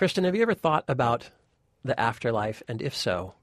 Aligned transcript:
Kristen, 0.00 0.24
have 0.24 0.34
you 0.34 0.40
ever 0.40 0.54
thought 0.54 0.84
about 0.88 1.28
the 1.84 2.00
afterlife? 2.00 2.62
And 2.66 2.80
if 2.80 2.96
so, 2.96 3.34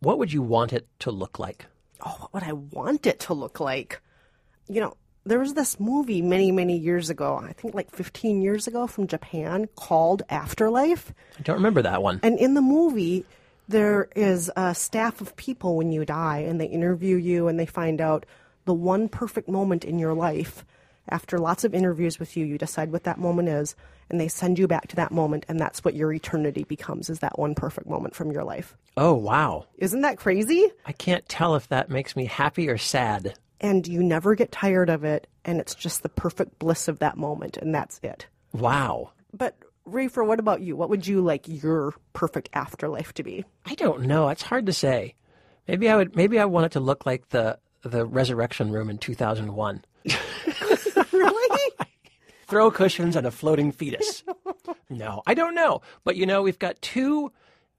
what 0.00 0.18
would 0.18 0.32
you 0.32 0.42
want 0.42 0.72
it 0.72 0.88
to 0.98 1.12
look 1.12 1.38
like? 1.38 1.66
Oh, 2.04 2.16
what 2.18 2.34
would 2.34 2.42
I 2.42 2.52
want 2.52 3.06
it 3.06 3.20
to 3.20 3.32
look 3.32 3.60
like? 3.60 4.00
You 4.66 4.80
know, 4.80 4.96
there 5.22 5.38
was 5.38 5.54
this 5.54 5.78
movie 5.78 6.20
many, 6.20 6.50
many 6.50 6.76
years 6.76 7.10
ago, 7.10 7.36
I 7.40 7.52
think 7.52 7.76
like 7.76 7.92
15 7.92 8.42
years 8.42 8.66
ago 8.66 8.88
from 8.88 9.06
Japan 9.06 9.68
called 9.76 10.24
Afterlife. 10.28 11.14
I 11.38 11.42
don't 11.42 11.54
remember 11.54 11.82
that 11.82 12.02
one. 12.02 12.18
And 12.24 12.40
in 12.40 12.54
the 12.54 12.60
movie, 12.60 13.24
there 13.68 14.08
is 14.16 14.50
a 14.56 14.74
staff 14.74 15.20
of 15.20 15.36
people 15.36 15.76
when 15.76 15.92
you 15.92 16.04
die, 16.04 16.38
and 16.38 16.60
they 16.60 16.66
interview 16.66 17.14
you 17.14 17.46
and 17.46 17.56
they 17.56 17.66
find 17.66 18.00
out 18.00 18.26
the 18.64 18.74
one 18.74 19.08
perfect 19.08 19.48
moment 19.48 19.84
in 19.84 20.00
your 20.00 20.14
life. 20.14 20.64
After 21.08 21.38
lots 21.38 21.64
of 21.64 21.74
interviews 21.74 22.18
with 22.18 22.36
you, 22.36 22.44
you 22.44 22.58
decide 22.58 22.92
what 22.92 23.04
that 23.04 23.18
moment 23.18 23.48
is, 23.48 23.74
and 24.08 24.20
they 24.20 24.28
send 24.28 24.58
you 24.58 24.68
back 24.68 24.88
to 24.88 24.96
that 24.96 25.12
moment, 25.12 25.44
and 25.48 25.58
that's 25.58 25.84
what 25.84 25.94
your 25.94 26.12
eternity 26.12 26.64
becomes 26.64 27.10
is 27.10 27.20
that 27.20 27.38
one 27.38 27.54
perfect 27.54 27.88
moment 27.88 28.14
from 28.14 28.30
your 28.30 28.44
life. 28.44 28.76
Oh, 28.96 29.14
wow. 29.14 29.66
Isn't 29.78 30.02
that 30.02 30.18
crazy? 30.18 30.70
I 30.86 30.92
can't 30.92 31.28
tell 31.28 31.54
if 31.56 31.68
that 31.68 31.90
makes 31.90 32.14
me 32.14 32.26
happy 32.26 32.68
or 32.68 32.78
sad. 32.78 33.34
And 33.60 33.86
you 33.86 34.02
never 34.02 34.34
get 34.34 34.52
tired 34.52 34.90
of 34.90 35.04
it, 35.04 35.26
and 35.44 35.60
it's 35.60 35.74
just 35.74 36.02
the 36.02 36.08
perfect 36.08 36.58
bliss 36.58 36.88
of 36.88 36.98
that 37.00 37.16
moment, 37.16 37.56
and 37.56 37.74
that's 37.74 38.00
it. 38.02 38.26
Wow. 38.52 39.12
But 39.32 39.56
Rafer, 39.86 40.26
what 40.26 40.38
about 40.38 40.60
you? 40.60 40.76
What 40.76 40.90
would 40.90 41.06
you 41.06 41.20
like 41.20 41.46
your 41.46 41.94
perfect 42.12 42.48
afterlife 42.52 43.12
to 43.14 43.22
be? 43.22 43.44
I 43.66 43.74
don't 43.74 44.02
know. 44.02 44.28
It's 44.28 44.42
hard 44.42 44.66
to 44.66 44.72
say. 44.72 45.14
Maybe 45.68 45.88
I 45.88 45.96
would. 45.96 46.16
Maybe 46.16 46.38
I 46.38 46.44
want 46.46 46.66
it 46.66 46.72
to 46.72 46.80
look 46.80 47.06
like 47.06 47.28
the 47.30 47.58
the 47.82 48.04
resurrection 48.04 48.70
room 48.70 48.90
in 48.90 48.98
2001. 48.98 49.84
really? 50.04 50.18
Throw 52.50 52.70
cushions 52.70 53.16
and 53.16 53.26
a 53.26 53.30
floating 53.30 53.72
fetus. 53.72 54.22
No, 54.92 55.22
I 55.24 55.34
don't 55.34 55.54
know. 55.54 55.82
But 56.02 56.16
you 56.16 56.26
know, 56.26 56.42
we've 56.42 56.58
got 56.58 56.82
two 56.82 57.32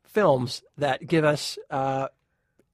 films 0.05 0.63
that 0.77 1.05
give 1.05 1.25
us 1.25 1.57
uh, 1.69 2.07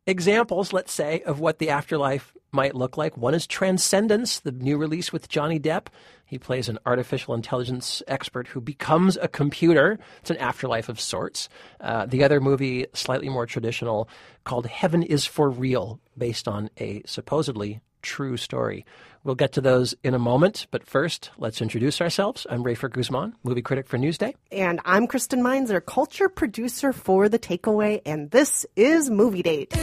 examples, 0.05 0.71
let's 0.71 0.93
say, 0.93 1.21
of 1.21 1.39
what 1.39 1.57
the 1.57 1.71
afterlife 1.71 2.33
might 2.51 2.75
look 2.75 2.97
like. 2.97 3.17
One 3.17 3.33
is 3.33 3.47
Transcendence, 3.47 4.39
the 4.39 4.51
new 4.51 4.77
release 4.77 5.11
with 5.11 5.27
Johnny 5.27 5.59
Depp. 5.59 5.87
He 6.25 6.37
plays 6.37 6.69
an 6.69 6.77
artificial 6.85 7.33
intelligence 7.33 8.03
expert 8.07 8.47
who 8.47 8.61
becomes 8.61 9.17
a 9.17 9.27
computer. 9.27 9.97
It's 10.21 10.29
an 10.29 10.37
afterlife 10.37 10.87
of 10.87 10.99
sorts. 10.99 11.49
Uh, 11.79 12.05
the 12.05 12.23
other 12.23 12.39
movie, 12.39 12.85
slightly 12.93 13.29
more 13.29 13.45
traditional, 13.45 14.07
called 14.43 14.67
Heaven 14.67 15.03
is 15.03 15.25
for 15.25 15.49
Real, 15.49 15.99
based 16.17 16.47
on 16.47 16.69
a 16.79 17.01
supposedly 17.05 17.81
true 18.07 18.37
story. 18.37 18.85
We'll 19.25 19.35
get 19.35 19.51
to 19.53 19.61
those 19.61 19.93
in 20.01 20.13
a 20.13 20.19
moment, 20.19 20.67
but 20.71 20.87
first, 20.87 21.31
let's 21.37 21.61
introduce 21.61 21.99
ourselves. 21.99 22.47
I'm 22.49 22.63
Rafer 22.63 22.89
Guzman, 22.89 23.35
movie 23.43 23.61
critic 23.61 23.87
for 23.87 23.97
Newsday. 23.97 24.33
And 24.49 24.79
I'm 24.85 25.05
Kristen 25.05 25.43
Meinzer, 25.43 25.81
culture 25.81 26.29
producer 26.29 26.93
for 26.93 27.27
The 27.27 27.37
Takeaway, 27.37 28.01
and 28.05 28.31
this 28.31 28.65
is 28.77 29.09
Movie 29.09 29.43
Date. 29.43 29.73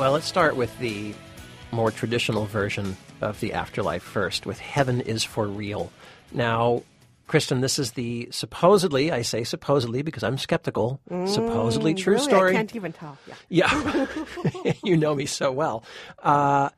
Well, 0.00 0.12
let's 0.12 0.24
start 0.26 0.56
with 0.56 0.76
the 0.78 1.12
more 1.72 1.90
traditional 1.90 2.46
version 2.46 2.96
of 3.20 3.38
the 3.40 3.52
afterlife 3.52 4.02
first, 4.02 4.46
with 4.46 4.58
Heaven 4.58 5.02
is 5.02 5.24
for 5.24 5.46
Real. 5.46 5.92
Now, 6.32 6.84
Kristen, 7.26 7.60
this 7.60 7.78
is 7.78 7.92
the 7.92 8.26
supposedly, 8.30 9.12
I 9.12 9.20
say 9.20 9.44
supposedly 9.44 10.00
because 10.00 10.22
I'm 10.22 10.38
skeptical, 10.38 11.00
supposedly 11.26 11.92
true 11.92 12.14
Mm, 12.14 12.18
Really? 12.18 12.30
story. 12.32 12.50
I 12.52 12.54
can't 12.54 12.74
even 12.76 12.92
tell. 12.94 13.18
Yeah. 13.50 13.68
Yeah, 14.64 14.72
you 14.82 14.96
know 14.96 15.14
me 15.14 15.26
so 15.26 15.52
well. 15.52 15.84
Uh, 16.18 16.70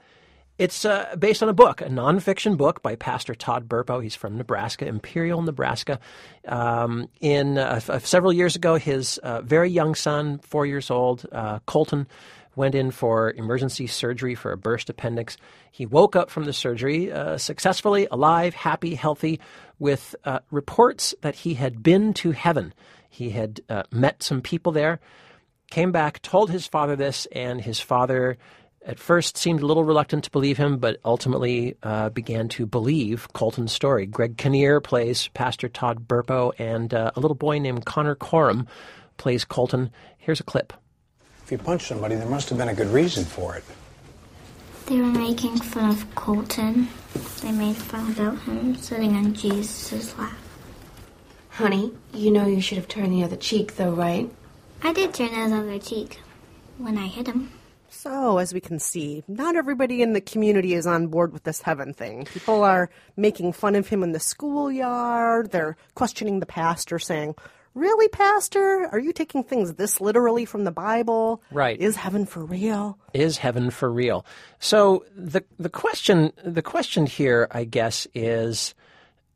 it's 0.58 0.84
uh, 0.84 1.14
based 1.16 1.44
on 1.44 1.48
a 1.48 1.52
book, 1.54 1.80
a 1.80 1.86
nonfiction 1.86 2.56
book 2.56 2.82
by 2.82 2.96
Pastor 2.96 3.36
Todd 3.36 3.69
Burpo. 3.69 4.02
He's 4.02 4.16
from 4.16 4.36
Nebraska, 4.36 4.84
Imperial, 4.86 5.42
Nebraska. 5.42 6.00
Um, 6.48 7.08
in 7.20 7.56
uh, 7.56 7.80
f- 7.88 8.04
several 8.04 8.32
years 8.32 8.56
ago, 8.56 8.75
his 8.75 9.19
uh, 9.19 9.42
very 9.42 9.70
young 9.70 9.94
son, 9.94 10.41
four 10.41 10.66
years 10.66 10.91
old, 10.91 11.25
uh, 11.30 11.60
Colton, 11.66 12.06
went 12.54 12.74
in 12.74 12.90
for 12.90 13.30
emergency 13.32 13.86
surgery 13.86 14.34
for 14.34 14.52
a 14.52 14.56
burst 14.56 14.90
appendix. 14.90 15.36
He 15.70 15.86
woke 15.86 16.16
up 16.16 16.30
from 16.30 16.44
the 16.44 16.52
surgery 16.52 17.12
uh, 17.12 17.38
successfully, 17.38 18.06
alive, 18.10 18.54
happy, 18.54 18.94
healthy, 18.94 19.40
with 19.78 20.14
uh, 20.24 20.40
reports 20.50 21.14
that 21.22 21.34
he 21.34 21.54
had 21.54 21.82
been 21.82 22.14
to 22.14 22.30
heaven. 22.32 22.72
He 23.08 23.30
had 23.30 23.60
uh, 23.68 23.82
met 23.90 24.22
some 24.22 24.40
people 24.40 24.72
there 24.72 25.00
came 25.72 25.90
back, 25.90 26.20
told 26.20 26.50
his 26.50 26.66
father 26.66 26.96
this, 26.96 27.26
and 27.32 27.58
his 27.58 27.80
father 27.80 28.36
at 28.84 28.98
first 28.98 29.38
seemed 29.38 29.62
a 29.62 29.66
little 29.66 29.84
reluctant 29.84 30.24
to 30.24 30.30
believe 30.30 30.58
him, 30.58 30.76
but 30.76 30.98
ultimately 31.02 31.76
uh, 31.82 32.10
began 32.10 32.46
to 32.46 32.66
believe 32.66 33.26
Colton's 33.32 33.72
story. 33.72 34.04
Greg 34.04 34.36
Kinnear 34.36 34.82
plays 34.82 35.28
Pastor 35.28 35.70
Todd 35.70 36.06
Burpo, 36.06 36.52
and 36.58 36.92
uh, 36.92 37.12
a 37.16 37.20
little 37.20 37.34
boy 37.34 37.58
named 37.58 37.86
Connor 37.86 38.14
Corum 38.14 38.66
plays 39.16 39.46
Colton. 39.46 39.90
Here's 40.19 40.40
a 40.40 40.44
clip. 40.44 40.74
If 41.52 41.60
you 41.60 41.64
punch 41.66 41.88
somebody, 41.88 42.14
there 42.14 42.26
must 42.26 42.48
have 42.48 42.56
been 42.56 42.70
a 42.70 42.74
good 42.74 42.88
reason 42.88 43.26
for 43.26 43.56
it. 43.56 43.64
They 44.86 44.96
were 44.96 45.04
making 45.04 45.58
fun 45.58 45.90
of 45.90 46.14
Colton. 46.14 46.88
They 47.42 47.52
made 47.52 47.76
fun 47.76 48.10
about 48.10 48.40
him 48.44 48.74
sitting 48.76 49.14
on 49.14 49.34
Jesus' 49.34 50.16
lap. 50.16 50.32
Honey, 51.50 51.92
you 52.14 52.30
know 52.30 52.46
you 52.46 52.62
should 52.62 52.78
have 52.78 52.88
turned 52.88 53.12
the 53.12 53.22
other 53.22 53.36
cheek, 53.36 53.76
though, 53.76 53.92
right? 53.92 54.30
I 54.82 54.94
did 54.94 55.12
turn 55.12 55.28
his 55.28 55.52
other 55.52 55.78
cheek 55.78 56.20
when 56.78 56.96
I 56.96 57.06
hit 57.06 57.26
him. 57.26 57.52
So, 57.90 58.38
as 58.38 58.54
we 58.54 58.60
can 58.62 58.78
see, 58.78 59.22
not 59.28 59.54
everybody 59.54 60.00
in 60.00 60.14
the 60.14 60.22
community 60.22 60.72
is 60.72 60.86
on 60.86 61.08
board 61.08 61.34
with 61.34 61.42
this 61.42 61.60
heaven 61.60 61.92
thing. 61.92 62.24
People 62.24 62.64
are 62.64 62.88
making 63.14 63.52
fun 63.52 63.74
of 63.74 63.88
him 63.88 64.02
in 64.02 64.12
the 64.12 64.20
schoolyard. 64.20 65.50
They're 65.50 65.76
questioning 65.94 66.40
the 66.40 66.46
pastor, 66.46 66.98
saying, 66.98 67.34
Really, 67.74 68.08
Pastor? 68.08 68.88
Are 68.92 68.98
you 68.98 69.12
taking 69.12 69.42
things 69.44 69.74
this 69.74 70.00
literally 70.00 70.44
from 70.44 70.64
the 70.64 70.70
Bible? 70.70 71.42
Right. 71.50 71.80
Is 71.80 71.96
heaven 71.96 72.26
for 72.26 72.44
real? 72.44 72.98
is 73.14 73.38
heaven 73.38 73.70
for 73.70 73.90
real? 73.90 74.26
So 74.58 75.04
the 75.16 75.42
the 75.58 75.70
question 75.70 76.32
the 76.44 76.62
question 76.62 77.06
here, 77.06 77.48
I 77.50 77.64
guess, 77.64 78.06
is 78.14 78.74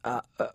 uh, 0.05 0.21
a, 0.39 0.49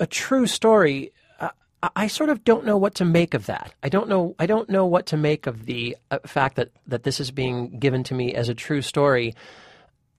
a 0.00 0.06
true 0.06 0.46
story. 0.46 1.12
Uh, 1.38 1.48
I- 1.82 1.90
I 1.96 2.06
sort 2.06 2.28
of 2.28 2.44
don't 2.44 2.66
know 2.66 2.76
what 2.76 2.94
to 2.96 3.04
make 3.06 3.32
of 3.32 3.46
that. 3.46 3.72
I 3.82 3.88
don't 3.88 4.08
know. 4.08 4.34
I 4.38 4.44
don't 4.46 4.68
know 4.68 4.84
what 4.84 5.06
to 5.06 5.16
make 5.16 5.46
of 5.46 5.64
the 5.66 5.96
uh, 6.10 6.18
fact 6.26 6.56
that 6.56 6.70
that 6.86 7.04
this 7.04 7.18
is 7.20 7.30
being 7.30 7.78
given 7.78 8.02
to 8.04 8.14
me 8.14 8.34
as 8.34 8.48
a 8.50 8.54
true 8.54 8.82
story. 8.82 9.34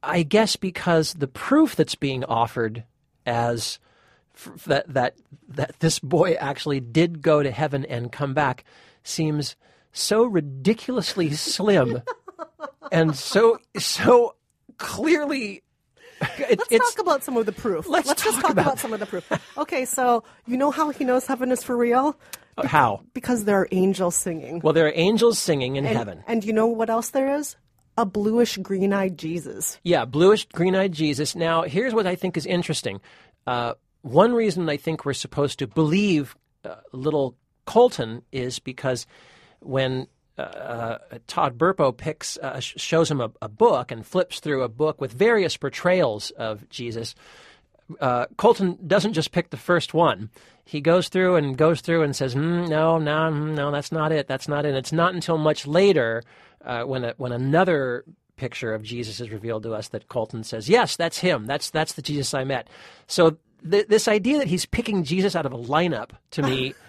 I 0.04 0.24
guess 0.24 0.56
because 0.56 1.14
the 1.14 1.28
proof 1.28 1.76
that's 1.76 1.94
being 1.94 2.24
offered 2.24 2.84
as 3.28 3.78
that 4.66 4.92
that 4.94 5.16
that 5.50 5.80
this 5.80 6.00
boy 6.00 6.34
actually 6.34 6.80
did 6.80 7.22
go 7.22 7.44
to 7.44 7.52
heaven 7.52 7.86
and 7.86 8.12
come 8.12 8.34
back 8.34 8.64
seems 9.04 9.56
so 9.92 10.24
ridiculously 10.24 11.32
slim 11.32 12.02
and 12.92 13.16
so 13.16 13.60
so 13.78 14.36
clearly 14.78 15.64
it, 16.50 16.62
Let's 16.70 16.94
talk 16.96 17.00
about 17.04 17.24
some 17.24 17.36
of 17.36 17.48
the 17.48 17.52
proof. 17.52 17.88
Let's 17.88 18.08
just 18.10 18.22
talk 18.24 18.42
talk 18.42 18.52
about- 18.52 18.66
about 18.66 18.80
some 18.80 18.94
of 18.94 19.00
the 19.00 19.08
proof. 19.08 19.28
Okay, 19.58 19.86
so 19.86 20.24
you 20.46 20.56
know 20.56 20.70
how 20.70 20.92
he 20.92 21.04
knows 21.04 21.26
heaven 21.26 21.52
is 21.52 21.64
for 21.64 21.76
real? 21.76 22.16
how 22.64 23.02
Because 23.16 23.46
there 23.46 23.60
are 23.62 23.68
angels 23.72 24.14
singing. 24.16 24.60
well 24.64 24.74
there 24.74 24.86
are 24.86 24.92
angels 24.94 25.40
singing 25.40 25.78
in 25.78 25.86
and, 25.86 25.98
heaven 25.98 26.24
And 26.28 26.44
you 26.44 26.54
know 26.54 26.68
what 26.68 26.90
else 26.92 27.10
there 27.10 27.36
is? 27.38 27.56
A 27.98 28.06
bluish 28.06 28.58
green 28.58 28.94
eyed 28.94 29.18
Jesus. 29.18 29.80
Yeah, 29.84 30.06
bluish, 30.06 30.46
green 30.50 30.76
eyed 30.76 30.92
Jesus. 30.92 31.36
Now, 31.36 31.64
here's 31.64 31.94
what 31.94 32.06
I 32.08 32.16
think 32.16 32.38
is 32.38 32.46
interesting. 32.46 33.02
Uh, 33.48 33.74
one 34.02 34.34
reason 34.34 34.70
I 34.70 34.78
think 34.78 35.06
we're 35.06 35.14
supposed 35.14 35.60
to 35.60 35.68
believe 35.68 36.36
uh, 36.66 36.76
little 36.92 37.36
Colton 37.66 38.24
is 38.32 38.60
because 38.60 39.06
when 39.60 40.08
uh, 40.38 40.42
uh, 40.42 40.98
Todd 41.28 41.58
Burpo 41.58 41.96
picks, 41.96 42.38
uh, 42.38 42.60
sh- 42.60 42.74
shows 42.78 43.12
him 43.12 43.22
a, 43.22 43.32
a 43.42 43.50
book 43.50 43.92
and 43.92 44.06
flips 44.06 44.40
through 44.40 44.64
a 44.64 44.70
book 44.70 45.00
with 45.00 45.12
various 45.12 45.56
portrayals 45.58 46.32
of 46.32 46.68
Jesus, 46.70 47.16
uh, 48.00 48.26
Colton 48.38 48.78
doesn't 48.88 49.14
just 49.14 49.32
pick 49.32 49.50
the 49.50 49.58
first 49.58 49.94
one. 49.94 50.30
He 50.64 50.82
goes 50.82 51.10
through 51.10 51.36
and 51.36 51.58
goes 51.58 51.82
through 51.82 52.04
and 52.04 52.16
says, 52.16 52.34
mm, 52.34 52.70
"No, 52.70 52.98
no, 52.98 53.12
mm, 53.12 53.54
no, 53.56 53.72
that's 53.72 53.92
not 53.92 54.12
it. 54.12 54.28
That's 54.28 54.48
not 54.48 54.66
it." 54.66 54.76
It's 54.76 54.94
not 54.94 55.14
until 55.14 55.38
much 55.38 55.68
later 55.68 56.24
uh, 56.64 56.84
when 56.84 57.04
a, 57.04 57.14
when 57.18 57.32
another 57.32 58.06
picture 58.38 58.74
of 58.74 58.82
Jesus 58.82 59.20
is 59.20 59.30
revealed 59.30 59.64
to 59.64 59.74
us 59.74 59.90
that 59.90 60.08
Colton 60.08 60.44
says, 60.44 60.70
"Yes, 60.70 60.96
that's 60.96 61.20
him. 61.20 61.46
That's 61.46 61.70
that's 61.70 61.94
the 61.94 62.02
Jesus 62.02 62.34
I 62.34 62.46
met." 62.46 62.70
So 63.08 63.38
th- 63.70 63.88
this 63.88 64.08
idea 64.08 64.38
that 64.40 64.48
he's 64.48 64.66
picking 64.66 65.04
Jesus 65.04 65.36
out 65.36 65.46
of 65.46 65.54
a 65.54 65.58
lineup 65.58 66.12
to 66.32 66.42
me. 66.44 66.74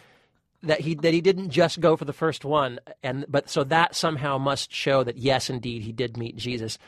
That 0.64 0.78
he 0.78 0.94
that 0.94 1.12
he 1.12 1.20
didn't 1.20 1.50
just 1.50 1.80
go 1.80 1.96
for 1.96 2.04
the 2.04 2.12
first 2.12 2.44
one, 2.44 2.78
and 3.02 3.24
but 3.28 3.50
so 3.50 3.64
that 3.64 3.96
somehow 3.96 4.38
must 4.38 4.72
show 4.72 5.02
that 5.02 5.16
yes, 5.16 5.50
indeed, 5.50 5.82
he 5.82 5.90
did 5.90 6.16
meet 6.16 6.36
Jesus 6.36 6.78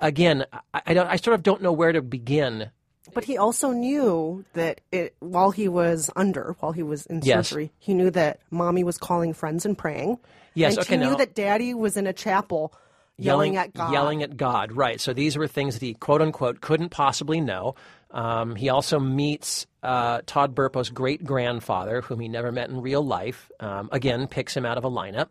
again, 0.00 0.44
I, 0.72 0.82
I, 0.86 0.94
don't, 0.94 1.06
I 1.08 1.16
sort 1.16 1.34
of 1.34 1.42
don't 1.42 1.62
know 1.62 1.72
where 1.72 1.92
to 1.92 2.02
begin 2.02 2.70
But 3.14 3.24
he 3.24 3.36
also 3.36 3.70
knew 3.70 4.44
that 4.54 4.80
it, 4.90 5.14
while 5.20 5.50
he 5.50 5.68
was 5.68 6.10
under, 6.16 6.56
while 6.60 6.72
he 6.72 6.82
was 6.82 7.06
in 7.06 7.20
Yes. 7.22 7.48
surgery, 7.48 7.72
he 7.78 7.94
knew 7.94 8.10
that 8.10 8.40
mommy 8.50 8.84
was 8.84 8.98
calling 8.98 9.32
friends 9.32 9.66
and 9.66 9.76
praying. 9.76 10.18
Yes, 10.54 10.76
and 10.76 10.82
okay, 10.82 10.94
he 10.94 11.00
knew 11.00 11.10
now- 11.10 11.16
that 11.16 11.34
daddy 11.34 11.74
was 11.74 11.96
in 11.96 12.06
a 12.06 12.12
chapel 12.12 12.72
yelling, 13.18 13.56
at 13.56 13.74
God. 13.74 13.92
Yelling 13.92 14.22
at 14.22 14.36
God, 14.36 14.72
right. 14.72 15.00
So 15.00 15.12
these 15.12 15.36
were 15.36 15.48
things 15.48 15.74
that 15.74 15.84
he, 15.84 15.94
quote 15.94 16.22
unquote, 16.22 16.60
couldn't 16.60 16.90
possibly 16.90 17.40
know. 17.40 17.74
Um, 18.12 18.54
he 18.54 18.68
also 18.68 19.00
meets 19.00 19.66
uh, 19.82 20.20
Todd 20.26 20.54
Burpo's 20.54 20.90
great 20.90 21.24
grandfather, 21.24 22.02
whom 22.02 22.20
he 22.20 22.28
never 22.28 22.52
met 22.52 22.68
in 22.68 22.80
real 22.80 23.04
life. 23.04 23.50
Um, 23.58 23.88
again, 23.90 24.28
picks 24.28 24.56
him 24.56 24.66
out 24.66 24.78
of 24.78 24.84
a 24.84 24.90
lineup 24.90 25.28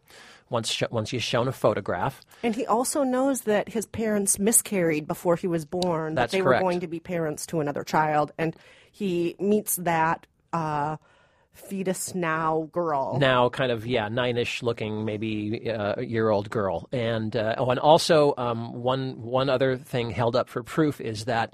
once, 0.49 0.71
sh- 0.71 0.83
once 0.91 1.11
he's 1.11 1.23
shown 1.23 1.47
a 1.47 1.51
photograph. 1.51 2.21
And 2.43 2.55
he 2.55 2.65
also 2.65 3.03
knows 3.03 3.41
that 3.41 3.69
his 3.69 3.85
parents 3.85 4.39
miscarried 4.39 5.07
before 5.07 5.35
he 5.35 5.47
was 5.47 5.63
born. 5.63 6.15
That's 6.15 6.31
that 6.31 6.37
they 6.37 6.43
correct. 6.43 6.63
were 6.63 6.69
going 6.69 6.79
to 6.81 6.87
be 6.87 6.99
parents 6.99 7.45
to 7.47 7.59
another 7.59 7.83
child, 7.83 8.31
and 8.37 8.55
he 8.91 9.35
meets 9.39 9.77
that 9.77 10.27
uh, 10.51 10.97
fetus 11.53 12.15
now 12.15 12.69
girl. 12.71 13.17
now 13.19 13.49
kind 13.49 13.71
of 13.71 13.85
yeah 13.85 14.07
nine-ish 14.07 14.63
looking 14.63 15.03
maybe 15.05 15.69
uh, 15.69 15.99
year 15.99 16.29
old 16.29 16.49
girl 16.49 16.87
and 16.93 17.35
uh, 17.35 17.55
oh 17.57 17.69
and 17.69 17.79
also 17.79 18.33
um, 18.37 18.73
one 18.81 19.21
one 19.21 19.49
other 19.49 19.75
thing 19.75 20.09
held 20.09 20.35
up 20.35 20.47
for 20.47 20.63
proof 20.63 21.01
is 21.01 21.25
that 21.25 21.53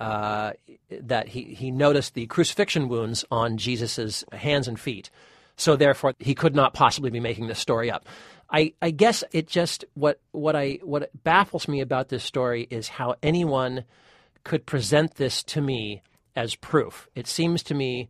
uh, 0.00 0.52
that 0.90 1.28
he, 1.28 1.42
he 1.54 1.70
noticed 1.70 2.14
the 2.14 2.26
crucifixion 2.26 2.88
wounds 2.88 3.24
on 3.30 3.56
Jesus's 3.56 4.24
hands 4.32 4.68
and 4.68 4.78
feet 4.78 5.10
so 5.56 5.74
therefore 5.74 6.14
he 6.18 6.34
could 6.34 6.54
not 6.54 6.72
possibly 6.72 7.10
be 7.10 7.20
making 7.20 7.48
this 7.48 7.58
story 7.58 7.90
up 7.90 8.06
I, 8.50 8.72
I 8.80 8.90
guess 8.90 9.24
it 9.32 9.46
just 9.46 9.84
what 9.94 10.20
what 10.32 10.56
I 10.56 10.78
what 10.82 11.10
baffles 11.22 11.68
me 11.68 11.80
about 11.80 12.08
this 12.08 12.24
story 12.24 12.66
is 12.70 12.88
how 12.88 13.16
anyone 13.22 13.84
could 14.44 14.64
present 14.64 15.16
this 15.16 15.42
to 15.44 15.60
me 15.60 16.02
as 16.34 16.54
proof. 16.54 17.08
It 17.14 17.26
seems 17.26 17.62
to 17.64 17.74
me 17.74 18.08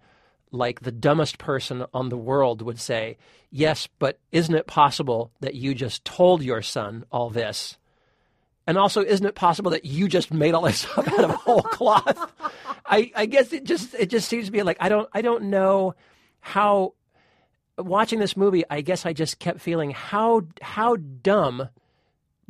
like 0.53 0.81
the 0.81 0.93
dumbest 0.93 1.39
person 1.39 1.85
on 1.93 2.09
the 2.09 2.17
world 2.17 2.63
would 2.63 2.79
say, 2.79 3.17
Yes, 3.51 3.89
but 3.99 4.19
isn't 4.31 4.55
it 4.55 4.67
possible 4.67 5.33
that 5.41 5.55
you 5.55 5.75
just 5.75 6.05
told 6.05 6.43
your 6.43 6.63
son 6.63 7.05
all 7.11 7.31
this? 7.31 7.78
And 8.69 8.77
also, 8.77 9.03
isn't 9.03 9.25
it 9.25 9.35
possible 9.35 9.71
that 9.71 9.87
you 9.87 10.09
just 10.09 10.31
made 10.31 10.53
all 10.53 10.61
this 10.61 10.87
up 10.99 11.09
out 11.09 11.25
of 11.25 11.31
whole 11.31 11.63
cloth? 11.63 12.31
I, 12.85 13.11
I 13.17 13.25
guess 13.25 13.55
it 13.55 13.65
just 13.65 13.95
it 13.95 14.11
just 14.11 14.29
seems 14.29 14.45
to 14.45 14.53
be 14.53 14.63
like 14.63 14.77
I 14.79 14.91
don't 14.91 15.09
I 15.15 15.23
don't 15.23 15.45
know 15.45 15.95
how 16.41 16.93
watching 17.79 18.19
this 18.19 18.37
movie, 18.37 18.65
I 18.69 18.83
guess 18.83 19.07
I 19.07 19.15
just 19.15 19.39
kept 19.39 19.63
feeling 19.63 19.93
how 19.93 20.43
how 20.61 20.97
dumb 20.97 21.71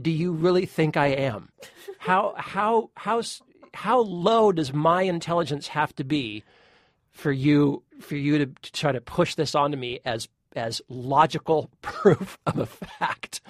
do 0.02 0.10
you 0.10 0.32
really 0.32 0.66
think 0.66 0.96
I 0.96 1.06
am? 1.06 1.50
How 1.98 2.34
how 2.36 2.90
how 2.96 3.22
how 3.72 4.00
low 4.00 4.50
does 4.50 4.72
my 4.72 5.02
intelligence 5.02 5.68
have 5.68 5.94
to 5.94 6.04
be 6.04 6.42
for 7.12 7.30
you 7.30 7.84
for 8.00 8.16
you 8.16 8.38
to, 8.38 8.46
to 8.46 8.72
try 8.72 8.90
to 8.90 9.00
push 9.00 9.36
this 9.36 9.54
onto 9.54 9.76
me 9.76 10.00
as 10.04 10.26
as 10.56 10.82
logical 10.88 11.70
proof 11.80 12.38
of 12.44 12.58
a 12.58 12.66
fact? 12.66 13.40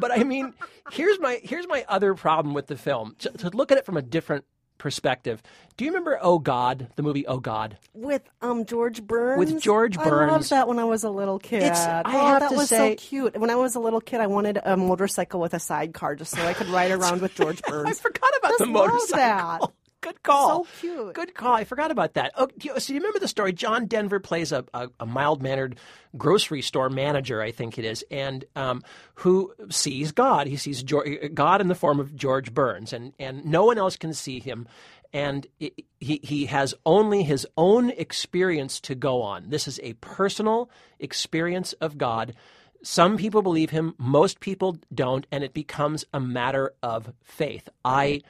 But 0.00 0.10
I 0.12 0.24
mean, 0.24 0.54
here's 0.90 1.18
my 1.20 1.40
here's 1.42 1.66
my 1.68 1.84
other 1.88 2.14
problem 2.14 2.54
with 2.54 2.66
the 2.66 2.76
film. 2.76 3.14
To, 3.20 3.30
to 3.30 3.50
look 3.50 3.70
at 3.72 3.78
it 3.78 3.84
from 3.86 3.96
a 3.96 4.02
different 4.02 4.44
perspective. 4.78 5.40
Do 5.76 5.84
you 5.84 5.90
remember 5.92 6.18
Oh 6.20 6.38
God, 6.40 6.88
the 6.96 7.02
movie 7.04 7.24
Oh 7.26 7.38
God? 7.38 7.78
with 7.94 8.22
um 8.40 8.64
George 8.64 9.02
Burns. 9.02 9.38
With 9.38 9.60
George 9.62 9.96
Burns. 9.96 10.30
I 10.30 10.34
loved 10.34 10.50
that 10.50 10.66
when 10.66 10.78
I 10.80 10.84
was 10.84 11.04
a 11.04 11.10
little 11.10 11.38
kid. 11.38 11.62
It's- 11.62 11.86
I 11.86 12.02
oh, 12.06 12.10
have 12.26 12.40
that 12.40 12.50
to 12.50 12.56
was 12.56 12.68
say- 12.68 12.96
so 12.96 13.02
cute. 13.02 13.36
When 13.38 13.50
I 13.50 13.54
was 13.54 13.74
a 13.76 13.80
little 13.80 14.00
kid, 14.00 14.20
I 14.20 14.26
wanted 14.26 14.58
a 14.64 14.76
motorcycle 14.76 15.40
with 15.40 15.54
a 15.54 15.60
sidecar 15.60 16.16
just 16.16 16.34
so 16.34 16.44
I 16.44 16.52
could 16.54 16.68
ride 16.68 16.90
around 16.98 17.20
with 17.20 17.34
George 17.34 17.62
Burns. 17.62 17.88
I 17.90 17.92
forgot 17.92 18.30
about 18.38 18.58
the 18.58 18.66
motorcycle. 18.66 19.16
that. 19.16 19.60
Good 20.02 20.22
call. 20.24 20.64
So 20.64 20.70
cute. 20.80 21.14
Good 21.14 21.34
call. 21.34 21.54
I 21.54 21.64
forgot 21.64 21.90
about 21.90 22.14
that. 22.14 22.32
Oh, 22.36 22.48
do 22.58 22.68
you, 22.68 22.80
so 22.80 22.92
you 22.92 22.98
remember 22.98 23.20
the 23.20 23.28
story? 23.28 23.52
John 23.52 23.86
Denver 23.86 24.18
plays 24.20 24.50
a, 24.50 24.64
a, 24.74 24.88
a 25.00 25.06
mild 25.06 25.42
mannered 25.42 25.78
grocery 26.18 26.60
store 26.60 26.90
manager, 26.90 27.40
I 27.40 27.52
think 27.52 27.78
it 27.78 27.84
is, 27.84 28.04
and 28.10 28.44
um, 28.56 28.82
who 29.14 29.54
sees 29.70 30.10
God. 30.12 30.48
He 30.48 30.56
sees 30.56 30.82
George, 30.82 31.32
God 31.32 31.60
in 31.60 31.68
the 31.68 31.76
form 31.76 32.00
of 32.00 32.14
George 32.16 32.52
Burns, 32.52 32.92
and, 32.92 33.12
and 33.18 33.44
no 33.44 33.64
one 33.64 33.78
else 33.78 33.96
can 33.96 34.12
see 34.12 34.40
him. 34.40 34.66
And 35.12 35.46
it, 35.60 35.84
he, 36.00 36.18
he 36.22 36.46
has 36.46 36.74
only 36.84 37.22
his 37.22 37.46
own 37.56 37.90
experience 37.90 38.80
to 38.80 38.94
go 38.94 39.22
on. 39.22 39.50
This 39.50 39.68
is 39.68 39.78
a 39.82 39.92
personal 39.94 40.68
experience 40.98 41.74
of 41.74 41.96
God. 41.96 42.34
Some 42.82 43.16
people 43.16 43.42
believe 43.42 43.70
him, 43.70 43.94
most 43.98 44.40
people 44.40 44.78
don't, 44.92 45.28
and 45.30 45.44
it 45.44 45.54
becomes 45.54 46.04
a 46.12 46.18
matter 46.18 46.72
of 46.82 47.12
faith. 47.22 47.68
I 47.84 48.22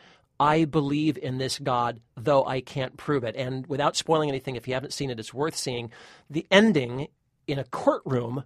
I 0.43 0.65
believe 0.65 1.17
in 1.17 1.39
this 1.39 1.59
God, 1.59 2.01
though 2.17 2.45
I 2.45 2.61
can't 2.61 2.97
prove 2.97 3.23
it. 3.23 3.37
And 3.37 3.65
without 3.69 3.97
spoiling 3.97 4.29
anything, 4.29 4.57
if 4.57 4.67
you 4.67 4.75
haven't 4.75 4.93
seen 4.93 5.09
it, 5.09 5.21
it's 5.21 5.33
worth 5.33 5.55
seeing. 5.55 5.93
The 6.29 6.47
ending 6.51 7.07
in 7.47 7.61
a 7.61 7.65
courtroom 7.65 8.43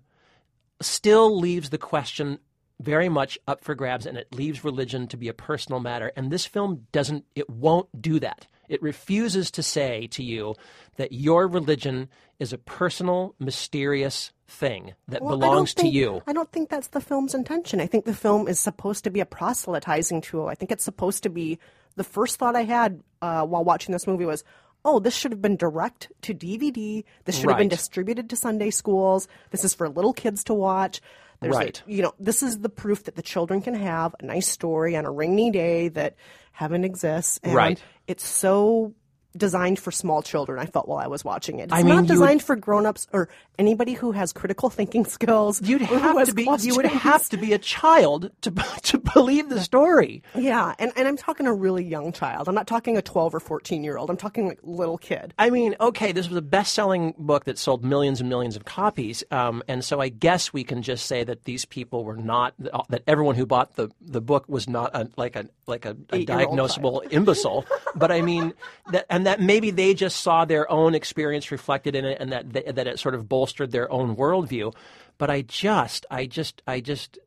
still 0.83 1.39
leaves 1.39 1.71
the 1.71 1.79
question 1.79 2.39
very 2.79 3.09
much 3.09 3.39
up 3.49 3.65
for 3.65 3.75
grabs 3.75 4.05
and 4.05 4.19
it 4.19 4.35
leaves 4.35 4.63
religion 4.63 5.07
to 5.09 5.17
be 5.17 5.29
a 5.29 5.33
personal 5.33 5.81
matter. 5.81 6.13
And 6.15 6.31
this 6.31 6.45
film 6.45 6.87
doesn't, 6.93 7.25
it 7.35 7.49
won't 7.49 7.89
do 8.03 8.21
that. 8.21 8.47
It 8.69 8.83
refuses 8.83 9.51
to 9.53 9.63
say 9.63 10.07
to 10.09 10.23
you 10.23 10.55
that 10.97 11.13
your 11.13 11.49
religion 11.49 12.09
is 12.39 12.53
a 12.53 12.59
personal, 12.59 13.35
mysterious 13.39 14.33
thing 14.49 14.95
that 15.09 15.23
Well, 15.23 15.39
belongs 15.39 15.73
to 15.75 15.89
you. 15.89 16.23
I 16.27 16.33
don't 16.33 16.51
think 16.53 16.69
that's 16.69 16.89
the 16.89 17.01
film's 17.01 17.35
intention. 17.35 17.81
I 17.81 17.87
think 17.87 18.05
the 18.05 18.15
film 18.15 18.49
is 18.49 18.61
supposed 18.61 19.05
to 19.05 19.11
be 19.11 19.21
a 19.21 19.27
proselytizing 19.27 20.21
tool. 20.21 20.49
I 20.49 20.55
think 20.55 20.71
it's 20.71 20.85
supposed 20.85 21.23
to 21.23 21.31
be 21.31 21.59
the 21.97 22.05
first 22.05 22.37
thought 22.37 22.55
I 22.57 22.63
had 22.65 23.03
uh, 23.23 23.45
while 23.45 23.65
watching 23.65 23.93
this 23.93 24.07
movie 24.07 24.25
was, 24.25 24.45
oh, 24.85 24.99
this 25.01 25.15
should 25.15 25.33
have 25.33 25.43
been 25.43 25.57
direct 25.57 26.13
to 26.23 26.35
DVD. 26.35 27.05
This 27.25 27.37
should 27.39 27.49
have 27.51 27.59
been 27.59 27.69
distributed 27.69 28.31
to 28.31 28.37
Sunday 28.37 28.71
schools. 28.71 29.27
This 29.51 29.65
is 29.65 29.75
for 29.75 29.89
little 29.89 30.13
kids 30.13 30.45
to 30.45 30.55
watch. 30.55 31.01
There's 31.41 31.55
a- 31.55 31.59
Right. 31.59 31.83
you 31.87 32.03
know, 32.03 32.13
this 32.21 32.43
is 32.43 32.59
the 32.61 32.69
proof 32.69 33.05
that 33.05 33.17
the 33.17 33.23
children 33.23 33.61
can 33.61 33.75
have 33.75 34.15
a 34.21 34.25
nice 34.25 34.47
story 34.49 34.97
on 34.97 35.05
a 35.05 35.11
rainy 35.11 35.51
day 35.51 35.89
that 35.89 36.15
heaven 36.53 36.85
exists. 36.85 37.41
And 37.43 37.55
Right. 37.55 37.83
It's 38.07 38.25
so 38.25 38.95
designed 39.37 39.79
for 39.79 39.91
small 39.91 40.23
children. 40.23 40.59
I 40.59 40.67
felt 40.67 40.89
while 40.89 40.99
I 40.99 41.07
was 41.07 41.25
watching 41.25 41.59
it. 41.59 41.65
It's 41.65 41.73
I 41.73 41.79
mean, 41.79 41.89
not 41.89 41.95
you 41.95 42.01
would- 42.03 42.09
designed 42.09 42.43
for 42.43 42.57
grown-ups 42.57 43.07
or 43.13 43.29
anybody 43.59 43.93
who 43.95 44.13
has 44.13 44.33
critical 44.33 44.71
thinking 44.79 45.05
skills. 45.05 45.63
You'd 45.63 45.83
have 45.83 46.27
to 46.27 46.35
be 46.35 46.49
you 46.61 46.77
would 46.77 46.87
have 46.87 47.29
to 47.31 47.37
be 47.37 47.53
a 47.53 47.59
child 47.59 48.31
to 48.43 48.51
to 48.83 48.99
believe 48.99 49.49
the 49.49 49.61
story. 49.61 50.23
Yeah, 50.35 50.75
and, 50.79 50.93
and 50.97 51.07
I'm 51.09 51.17
talking 51.17 51.47
a 51.47 51.55
really 51.55 51.85
young 51.85 52.13
child. 52.13 52.49
I'm 52.49 52.55
not 52.55 52.67
talking 52.67 52.97
a 52.97 53.03
12 53.03 53.35
or 53.35 53.41
14 53.41 53.85
year 53.85 53.99
old. 53.99 54.11
I'm 54.11 54.17
talking 54.17 54.47
like 54.49 54.61
little 54.63 54.99
kid. 54.99 55.35
I 55.39 55.51
mean, 55.51 55.77
okay, 55.81 56.13
this 56.13 56.29
was 56.29 56.37
a 56.37 56.43
best-selling 56.43 57.15
book 57.19 57.45
that 57.45 57.59
sold 57.59 57.85
millions 57.85 58.21
and 58.21 58.29
millions 58.29 58.57
of 58.57 58.65
copies, 58.65 59.25
um, 59.31 59.63
and 59.69 59.85
so 59.85 60.01
I 60.01 60.09
guess 60.09 60.53
we 60.53 60.65
can 60.65 60.83
just 60.83 61.07
say 61.07 61.25
that 61.25 61.45
these 61.45 61.65
people 61.65 62.05
were 62.05 62.17
not 62.17 62.55
that 62.89 63.03
everyone 63.07 63.35
who 63.35 63.47
bought 63.47 63.77
the, 63.77 63.89
the 64.01 64.21
book 64.21 64.45
was 64.49 64.69
not 64.69 64.91
a, 64.95 65.09
like 65.17 65.37
a 65.37 65.47
like 65.67 65.85
a, 65.85 65.91
a 66.11 66.25
diagnosable 66.25 67.07
imbecile. 67.13 67.65
but 67.95 68.11
I 68.13 68.23
mean, 68.23 68.53
that 68.93 69.07
and 69.11 69.26
that 69.27 69.41
maybe 69.41 69.73
they 69.73 69.93
just 69.93 70.21
saw 70.23 70.45
their 70.45 70.71
own 70.71 70.95
experience 70.95 71.51
reflected 71.51 71.97
in 71.97 72.05
it, 72.05 72.19
and 72.21 72.31
that 72.31 72.53
that, 72.53 72.77
that 72.77 72.87
it 72.87 72.99
sort 73.01 73.17
of 73.17 73.29
bolstered 73.29 73.73
their 73.73 73.91
own 73.91 74.15
worldview. 74.15 74.73
But 75.19 75.31
I 75.31 75.43
just, 75.43 76.07
I 76.11 76.27
just, 76.27 76.63
I 76.67 76.81
just. 76.81 77.19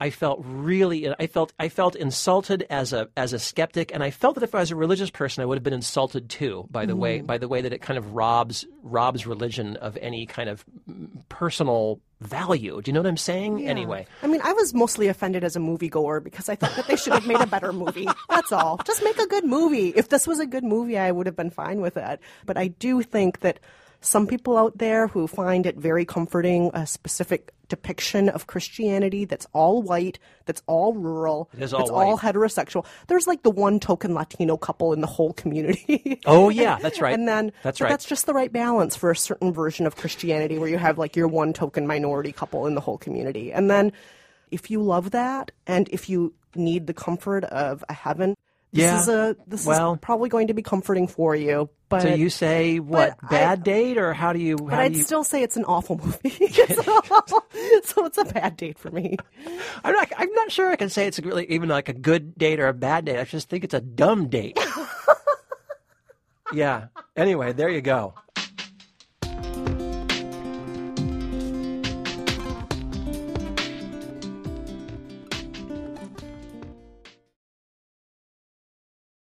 I 0.00 0.10
felt 0.10 0.42
really 0.44 1.08
I 1.08 1.26
felt 1.26 1.52
I 1.58 1.68
felt 1.68 1.96
insulted 1.96 2.66
as 2.68 2.92
a 2.92 3.08
as 3.16 3.32
a 3.32 3.38
skeptic 3.38 3.92
and 3.94 4.02
I 4.02 4.10
felt 4.10 4.34
that 4.34 4.44
if 4.44 4.54
I 4.54 4.60
was 4.60 4.70
a 4.70 4.76
religious 4.76 5.10
person 5.10 5.42
I 5.42 5.46
would 5.46 5.56
have 5.56 5.64
been 5.64 5.72
insulted 5.72 6.28
too 6.28 6.66
by 6.70 6.86
the 6.86 6.96
way 6.96 7.18
mm-hmm. 7.18 7.26
by 7.26 7.38
the 7.38 7.48
way 7.48 7.62
that 7.62 7.72
it 7.72 7.80
kind 7.80 7.98
of 7.98 8.14
robs 8.14 8.66
robs 8.82 9.26
religion 9.26 9.76
of 9.76 9.96
any 10.00 10.26
kind 10.26 10.48
of 10.48 10.64
personal 11.28 12.00
value. 12.20 12.80
Do 12.80 12.88
you 12.88 12.92
know 12.94 13.00
what 13.00 13.08
I'm 13.08 13.16
saying? 13.16 13.66
Anyway. 13.68 14.06
I 14.22 14.26
mean, 14.26 14.40
I 14.42 14.52
was 14.54 14.72
mostly 14.72 15.08
offended 15.08 15.44
as 15.44 15.54
a 15.54 15.58
moviegoer 15.58 16.22
because 16.22 16.48
I 16.48 16.54
thought 16.54 16.74
that 16.76 16.86
they 16.86 16.96
should 16.96 17.12
have 17.12 17.26
made 17.26 17.40
a 17.40 17.46
better 17.46 17.72
movie. 17.72 18.08
That's 18.30 18.52
all. 18.52 18.80
Just 18.84 19.04
make 19.04 19.18
a 19.18 19.26
good 19.26 19.44
movie. 19.44 19.88
If 19.88 20.08
this 20.08 20.26
was 20.26 20.38
a 20.38 20.46
good 20.46 20.64
movie, 20.64 20.98
I 20.98 21.10
would 21.10 21.26
have 21.26 21.36
been 21.36 21.50
fine 21.50 21.80
with 21.80 21.96
it. 21.96 22.20
But 22.46 22.56
I 22.56 22.68
do 22.68 23.02
think 23.02 23.40
that 23.40 23.60
some 24.00 24.26
people 24.26 24.56
out 24.56 24.78
there 24.78 25.08
who 25.08 25.26
find 25.26 25.66
it 25.66 25.76
very 25.76 26.04
comforting, 26.04 26.70
a 26.74 26.86
specific 26.86 27.52
depiction 27.68 28.28
of 28.28 28.46
Christianity 28.46 29.24
that's 29.24 29.46
all 29.52 29.82
white, 29.82 30.18
that's 30.44 30.62
all 30.66 30.94
rural, 30.94 31.50
It 31.56 31.62
is 31.62 31.72
all 31.74 31.80
that's 31.80 31.90
white. 31.90 32.04
all 32.06 32.18
heterosexual. 32.18 32.86
There's 33.08 33.26
like 33.26 33.42
the 33.42 33.50
one 33.50 33.80
token 33.80 34.14
Latino 34.14 34.56
couple 34.56 34.92
in 34.92 35.00
the 35.00 35.06
whole 35.08 35.32
community. 35.32 36.20
Oh 36.26 36.48
yeah, 36.48 36.78
that's 36.80 37.00
right. 37.00 37.14
And 37.14 37.26
then 37.26 37.52
That's 37.62 37.80
right. 37.80 37.88
That's 37.88 38.04
just 38.04 38.26
the 38.26 38.34
right 38.34 38.52
balance 38.52 38.94
for 38.96 39.10
a 39.10 39.16
certain 39.16 39.52
version 39.52 39.86
of 39.86 39.96
Christianity 39.96 40.58
where 40.58 40.68
you 40.68 40.78
have 40.78 40.98
like 40.98 41.16
your 41.16 41.28
one 41.28 41.52
token 41.52 41.86
minority 41.86 42.32
couple 42.32 42.66
in 42.66 42.74
the 42.74 42.80
whole 42.80 42.98
community. 42.98 43.52
And 43.52 43.68
then 43.70 43.92
if 44.50 44.70
you 44.70 44.82
love 44.82 45.10
that 45.10 45.50
and 45.66 45.88
if 45.90 46.08
you 46.08 46.34
need 46.54 46.86
the 46.86 46.94
comfort 46.94 47.44
of 47.44 47.84
a 47.88 47.92
heaven, 47.92 48.34
this 48.72 48.82
Yeah. 48.82 49.00
is 49.00 49.08
a 49.08 49.36
this 49.46 49.64
Well- 49.66 49.94
is 49.94 49.98
probably 50.02 50.28
going 50.28 50.48
to 50.48 50.54
be 50.54 50.62
comforting 50.62 51.06
for 51.08 51.34
you. 51.34 51.70
But 51.88 52.02
so 52.02 52.08
you 52.08 52.30
say 52.30 52.80
what 52.80 53.16
but 53.22 53.26
I- 53.26 53.38
bad 53.38 53.62
date 53.62 53.96
or 53.96 54.12
how 54.12 54.32
do 54.32 54.40
you 54.40 54.56
but 54.56 54.72
how 54.74 54.80
I'd 54.80 54.92
do 54.92 54.98
you 54.98 55.04
still 55.04 55.22
say 55.22 55.42
it's 55.44 55.56
an 55.56 55.64
awful 55.66 55.98
movie. 56.04 56.30
so, 56.52 56.82
so 57.84 58.04
it's 58.06 58.18
a 58.18 58.24
bad 58.24 58.56
date 58.56 58.76
for 58.78 58.90
me. 58.90 59.16
I'm 59.84 59.92
not 59.94 60.10
I'm 60.16 60.32
not 60.32 60.50
sure 60.50 60.70
I 60.70 60.76
can 60.76 60.88
say 60.90 61.06
it's 61.06 61.20
really 61.20 61.46
even 61.50 61.68
like 61.68 61.88
a 61.88 61.92
good 61.92 62.36
date 62.36 62.58
or 62.58 62.66
a 62.66 62.74
bad 62.74 63.04
date. 63.04 63.20
I 63.20 63.24
just 63.24 63.48
think 63.48 63.62
it's 63.64 63.74
a 63.74 63.80
dumb 63.80 64.28
date. 64.28 64.58
Yeah. 66.52 66.86
Anyway, 67.16 67.52
there 67.52 67.68
you 67.68 67.80
go. 67.80 68.14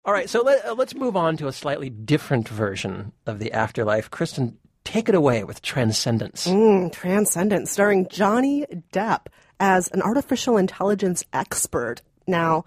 All 0.05 0.13
right, 0.13 0.29
so 0.29 0.41
let, 0.41 0.65
uh, 0.65 0.73
let's 0.73 0.95
move 0.95 1.15
on 1.15 1.37
to 1.37 1.47
a 1.47 1.53
slightly 1.53 1.89
different 1.89 2.49
version 2.49 3.13
of 3.25 3.39
the 3.39 3.53
afterlife. 3.53 4.11
Kristen, 4.11 4.57
take 4.83 5.07
it 5.07 5.15
away 5.15 5.45
with 5.45 5.61
Transcendence. 5.61 6.45
Mm, 6.45 6.91
Transcendent, 6.91 7.69
starring 7.69 8.09
Johnny 8.09 8.65
Depp 8.91 9.27
as 9.61 9.87
an 9.89 10.01
artificial 10.01 10.57
intelligence 10.57 11.23
expert. 11.31 12.01
Now, 12.27 12.65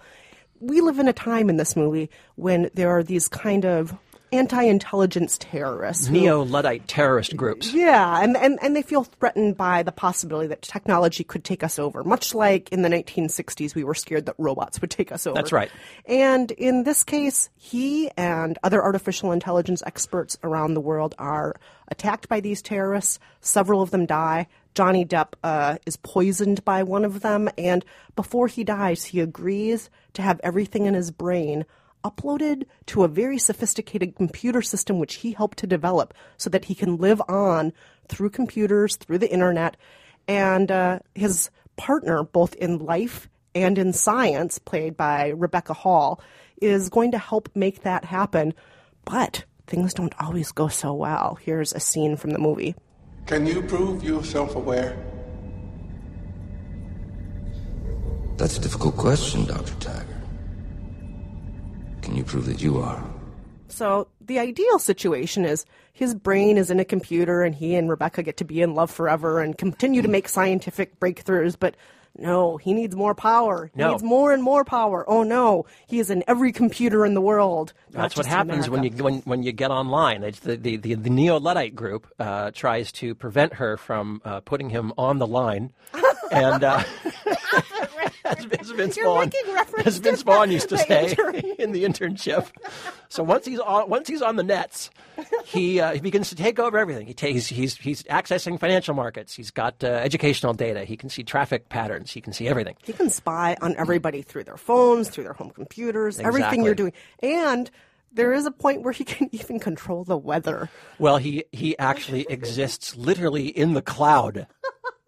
we 0.61 0.81
live 0.81 0.99
in 0.99 1.09
a 1.09 1.13
time 1.13 1.51
in 1.51 1.59
this 1.59 1.77
movie 1.77 2.09
when 2.37 2.71
there 2.73 2.89
are 2.89 3.03
these 3.03 3.29
kind 3.29 3.67
of 3.67 3.95
anti-intelligence 4.37 5.39
terrorists. 5.39 6.09
Neo 6.09 6.45
Luddite 6.45 6.87
terrorist 6.89 7.37
groups. 7.37 7.73
Yeah, 7.73 8.23
and, 8.23 8.37
and, 8.37 8.59
and 8.63 8.75
they 8.75 8.83
feel 8.83 9.05
threatened 9.05 9.57
by 9.57 9.83
the 9.83 9.93
possibility 9.93 10.49
that 10.49 10.63
technology 10.63 11.25
could 11.25 11.45
take 11.45 11.63
us 11.63 11.79
over, 11.79 12.05
much 12.05 12.35
like 12.35 12.71
in 12.71 12.83
the 12.83 12.89
1960s 12.89 13.75
we 13.75 13.85
were 13.85 13.95
scared 13.95 14.27
that 14.27 14.35
robots 14.39 14.81
would 14.81 14.91
take 14.91 15.13
us 15.13 15.27
over. 15.27 15.35
That's 15.35 15.53
right. 15.53 15.71
And 16.07 16.51
in 16.53 16.85
this 16.85 17.05
case, 17.05 17.49
he 17.57 18.11
and 18.17 18.59
other 18.63 18.83
artificial 18.83 19.33
intelligence 19.33 19.83
experts 19.87 20.37
around 20.43 20.75
the 20.75 20.81
world 20.81 21.15
are 21.19 21.57
attacked 21.89 22.29
by 22.29 22.41
these 22.41 22.63
terrorists. 22.63 23.19
Several 23.41 23.83
of 23.83 23.91
them 23.91 24.07
die. 24.07 24.47
Johnny 24.75 25.07
Depp 25.07 25.33
uh, 25.43 25.79
is 25.87 25.97
poisoned 25.97 26.63
by 26.65 26.83
one 26.83 27.05
of 27.07 27.21
them, 27.21 27.49
and 27.57 27.83
before 28.15 28.47
he 28.47 28.63
dies, 28.63 29.05
he 29.05 29.21
agrees 29.21 29.89
to 30.13 30.23
have 30.23 30.39
everything 30.45 30.85
in 30.85 30.93
his 30.93 31.11
brain 31.11 31.65
uploaded 32.07 32.65
to 32.87 33.05
a 33.05 33.09
very 33.09 33.39
sophisticated 33.39 34.15
computer 34.17 34.63
system 34.63 34.99
which 34.99 35.17
he 35.17 35.33
helped 35.33 35.59
to 35.59 35.67
develop 35.67 36.15
so 36.37 36.49
that 36.51 36.67
he 36.67 36.75
can 36.75 36.97
live 36.97 37.21
on 37.29 37.73
through 38.09 38.31
computers, 38.31 38.97
through 38.97 39.19
the 39.19 39.33
internet. 39.33 39.77
And 40.29 40.71
uh, 40.71 41.01
his 41.15 41.51
partner, 41.77 42.23
both 42.23 42.55
in 42.55 42.79
life 42.79 43.29
and 43.55 43.79
in 43.79 43.93
science, 43.93 44.59
played 44.59 44.97
by 44.97 45.29
Rebecca 45.29 45.75
Hall, 45.75 46.21
is 46.61 46.89
going 46.89 47.11
to 47.13 47.19
help 47.19 47.49
make 47.55 47.83
that 47.83 48.05
happen. 48.05 48.55
But 49.05 49.45
things 49.67 49.95
don't 49.95 50.15
always 50.21 50.53
go 50.53 50.69
so 50.69 50.93
well. 50.95 51.39
Here's 51.41 51.73
a 51.73 51.81
scene 51.81 52.17
from 52.17 52.31
the 52.31 52.39
movie. 52.39 52.75
Can 53.27 53.47
you 53.47 53.63
prove 53.63 54.05
you're 54.05 54.25
self 54.25 54.55
aware? 54.55 54.97
That's 58.37 58.59
a 58.59 58.61
difficult 58.61 58.97
question, 58.97 59.47
Dr. 59.47 59.73
Tagger. 59.75 60.16
Can 62.07 62.15
you 62.15 62.23
prove 62.23 62.47
that 62.47 62.63
you 62.63 62.79
are? 62.79 63.05
So 63.67 64.07
the 64.21 64.39
ideal 64.39 64.79
situation 64.79 65.45
is 65.45 65.67
his 65.93 66.15
brain 66.15 66.57
is 66.57 66.71
in 66.71 66.79
a 66.79 66.85
computer 66.85 67.43
and 67.43 67.53
he 67.53 67.75
and 67.75 67.91
Rebecca 67.91 68.23
get 68.23 68.37
to 68.37 68.45
be 68.45 68.63
in 68.63 68.77
love 68.77 68.93
forever 68.93 69.41
and 69.41 69.59
continue 69.59 70.03
to 70.03 70.09
make 70.09 70.29
scientific 70.29 71.01
breakthroughs, 71.01 71.57
but 71.59 71.75
no, 72.17 72.59
he 72.59 72.75
needs 72.75 72.95
more 72.95 73.13
power. 73.17 73.73
He 73.75 73.81
No. 73.81 73.91
needs 73.91 74.05
more 74.05 74.33
and 74.33 74.41
more 74.41 74.65
power. 74.65 75.05
Oh 75.09 75.25
no, 75.25 75.67
he 75.89 75.99
is 75.99 76.09
in 76.09 76.23
every 76.29 76.53
computer 76.53 77.05
in 77.05 77.15
the 77.15 77.21
world. 77.21 77.73
That's 77.91 78.17
what 78.17 78.25
happens 78.27 78.71
when 78.71 78.85
you 78.85 78.91
when, 79.03 79.19
when 79.23 79.43
you 79.43 79.51
get 79.51 79.73
online. 79.73 80.23
It's 80.23 80.39
the 80.39 80.57
the, 80.57 80.77
the, 80.77 80.95
the 80.95 81.11
Neo 81.11 81.41
Luddite 81.41 81.75
group 81.75 82.07
uh, 82.21 82.53
tries 82.53 82.93
to 82.93 83.17
prevent 83.17 83.55
her 83.55 83.77
from 83.77 84.23
uh, 84.25 84.41
putting 84.43 84.71
him 84.71 84.93
on 84.97 85.19
the 85.19 85.27
line, 85.27 85.73
and 86.31 86.63
uh, 86.63 86.85
as, 88.27 88.71
Vince 88.71 88.97
You're 88.97 89.07
Vaughn, 89.07 89.33
as 89.85 89.99
Vince 89.99 90.23
Vaughn 90.23 90.51
used 90.51 90.69
to 90.69 90.79
say 90.87 91.11
intern. 91.11 91.37
in 91.59 91.73
the 91.73 91.85
internship. 91.85 92.47
So 93.09 93.23
once 93.23 93.47
he's 93.47 93.61
on 93.61 93.89
once 93.89 94.09
he's 94.09 94.23
on 94.23 94.37
the 94.37 94.43
nets, 94.43 94.91
he 95.45 95.81
uh, 95.81 95.93
he 95.93 96.01
begins 96.01 96.29
to 96.31 96.37
take 96.37 96.59
over 96.59 96.79
everything. 96.79 97.07
He 97.07 97.15
takes 97.15 97.47
he's 97.47 97.77
he's 97.77 98.03
accessing 98.05 98.59
financial 98.59 98.95
markets. 98.95 99.35
He's 99.35 99.51
got 99.51 99.83
uh, 99.83 99.89
educational 99.89 100.53
data. 100.53 100.85
He 100.85 100.97
can 100.97 101.09
see 101.09 101.23
traffic 101.23 101.69
patterns. 101.69 102.13
He 102.13 102.21
can 102.21 102.33
see 102.33 102.49
everything. 102.49 102.77
He 102.85 102.93
can 102.93 103.11
spy 103.11 103.57
on 103.61 103.77
everybody 103.77 104.23
through 104.23 104.45
their 104.45 104.57
phones, 104.57 105.09
through 105.09 105.25
their 105.25 105.33
home 105.33 105.51
computers, 105.51 106.19
everything 106.21 106.65
you're 106.65 106.75
doing. 106.75 106.93
And 107.23 107.71
there 108.13 108.33
is 108.33 108.47
a 108.47 108.51
point 108.51 108.83
where 108.83 108.93
he 108.93 109.05
can 109.05 109.29
even 109.33 109.61
control 109.61 110.05
the 110.05 110.17
weather. 110.17 110.69
Well, 110.99 111.19
he 111.19 111.45
he 111.53 111.79
actually 111.79 112.27
exists 112.29 112.97
literally 112.97 113.47
in 113.47 113.75
the 113.75 113.83
cloud, 113.83 114.47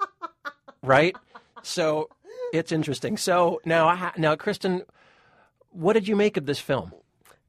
right? 0.82 1.16
So 1.62 2.08
it's 2.52 2.72
interesting. 2.72 3.16
So 3.16 3.60
now, 3.64 4.12
now, 4.16 4.36
Kristen, 4.36 4.82
what 5.70 5.92
did 5.94 6.08
you 6.08 6.16
make 6.16 6.36
of 6.36 6.46
this 6.46 6.58
film? 6.58 6.92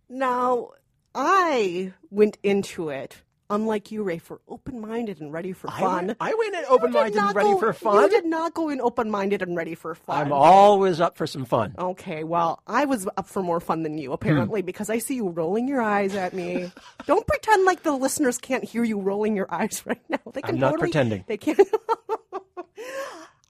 Now, 0.09 0.71
I 1.15 1.93
went 2.09 2.37
into 2.43 2.89
it, 2.89 3.17
unlike 3.49 3.91
you, 3.91 4.03
Rafer 4.03 4.37
open 4.47 4.79
minded 4.81 5.21
and 5.21 5.31
ready 5.33 5.53
for 5.53 5.67
fun. 5.69 6.07
went- 6.07 6.17
I 6.19 6.33
went 6.33 6.55
in 6.55 6.63
open-minded 6.69 7.17
and 7.17 7.35
ready 7.35 7.49
go- 7.51 7.59
for 7.59 7.73
fun. 7.73 8.03
You 8.03 8.09
did 8.09 8.25
not 8.25 8.53
go 8.53 8.69
in 8.69 8.79
open 8.81 9.09
minded 9.09 9.41
and 9.41 9.55
ready 9.55 9.73
for 9.75 9.95
fun. 9.95 10.27
I'm 10.27 10.31
always 10.33 10.99
up 11.01 11.17
for 11.17 11.25
some 11.27 11.45
fun. 11.45 11.73
Okay, 11.77 12.23
well, 12.23 12.61
I 12.67 12.85
was 12.85 13.07
up 13.17 13.27
for 13.27 13.41
more 13.41 13.59
fun 13.59 13.83
than 13.83 13.93
Hmm. 13.93 13.99
you, 13.99 14.13
apparently, 14.13 14.61
because 14.61 14.89
I 14.89 14.99
see 14.99 15.15
you 15.15 15.29
rolling 15.29 15.67
your 15.67 15.81
eyes 15.81 16.15
at 16.15 16.33
me. 16.33 16.71
Don't 17.07 17.25
pretend 17.25 17.65
like 17.65 17.83
the 17.83 17.91
listeners 17.93 18.37
can't 18.37 18.63
hear 18.63 18.83
you 18.83 18.99
rolling 18.99 19.35
your 19.35 19.51
eyes 19.51 19.81
right 19.85 20.01
now. 20.09 20.19
They 20.33 20.41
can 20.41 20.55
I'm 20.55 20.59
not 20.61 20.71
totally- 20.71 20.89
pretending. 20.91 21.23
They 21.27 21.37
can't. 21.37 21.59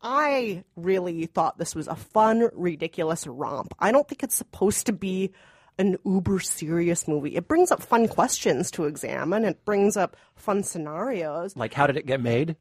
I 0.01 0.63
really 0.75 1.25
thought 1.25 1.57
this 1.57 1.75
was 1.75 1.87
a 1.87 1.95
fun, 1.95 2.49
ridiculous 2.53 3.27
romp. 3.27 3.73
I 3.79 3.91
don't 3.91 4.07
think 4.07 4.23
it's 4.23 4.35
supposed 4.35 4.85
to 4.85 4.93
be 4.93 5.31
an 5.77 5.97
uber 6.05 6.39
serious 6.39 7.07
movie. 7.07 7.35
It 7.35 7.47
brings 7.47 7.71
up 7.71 7.81
fun 7.81 8.07
questions 8.07 8.69
to 8.71 8.85
examine. 8.85 9.45
It 9.45 9.63
brings 9.65 9.97
up 9.97 10.15
fun 10.35 10.63
scenarios. 10.63 11.55
Like, 11.55 11.73
how 11.73 11.87
did 11.87 11.97
it 11.97 12.05
get 12.05 12.21
made? 12.21 12.55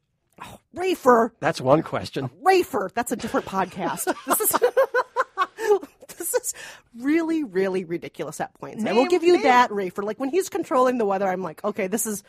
Rafer, 0.75 1.31
That's 1.41 1.59
one 1.59 1.83
question. 1.83 2.29
Rafer. 2.41 2.93
That's 2.93 3.11
a 3.11 3.15
different 3.17 3.45
podcast. 3.45 4.13
This 4.25 4.39
is 4.39 4.55
this 6.17 6.33
is 6.33 6.53
really, 6.97 7.43
really 7.43 7.83
ridiculous 7.85 8.39
at 8.39 8.53
points. 8.53 8.85
I 8.85 8.93
will 8.93 9.05
give 9.07 9.23
you 9.23 9.43
that, 9.43 9.69
Rafer. 9.69 10.03
Like 10.03 10.19
when 10.19 10.29
he's 10.29 10.49
controlling 10.49 10.97
the 10.97 11.05
weather, 11.05 11.27
I'm 11.27 11.41
like, 11.43 11.63
okay, 11.63 11.87
this 11.87 12.05
is 12.05 12.23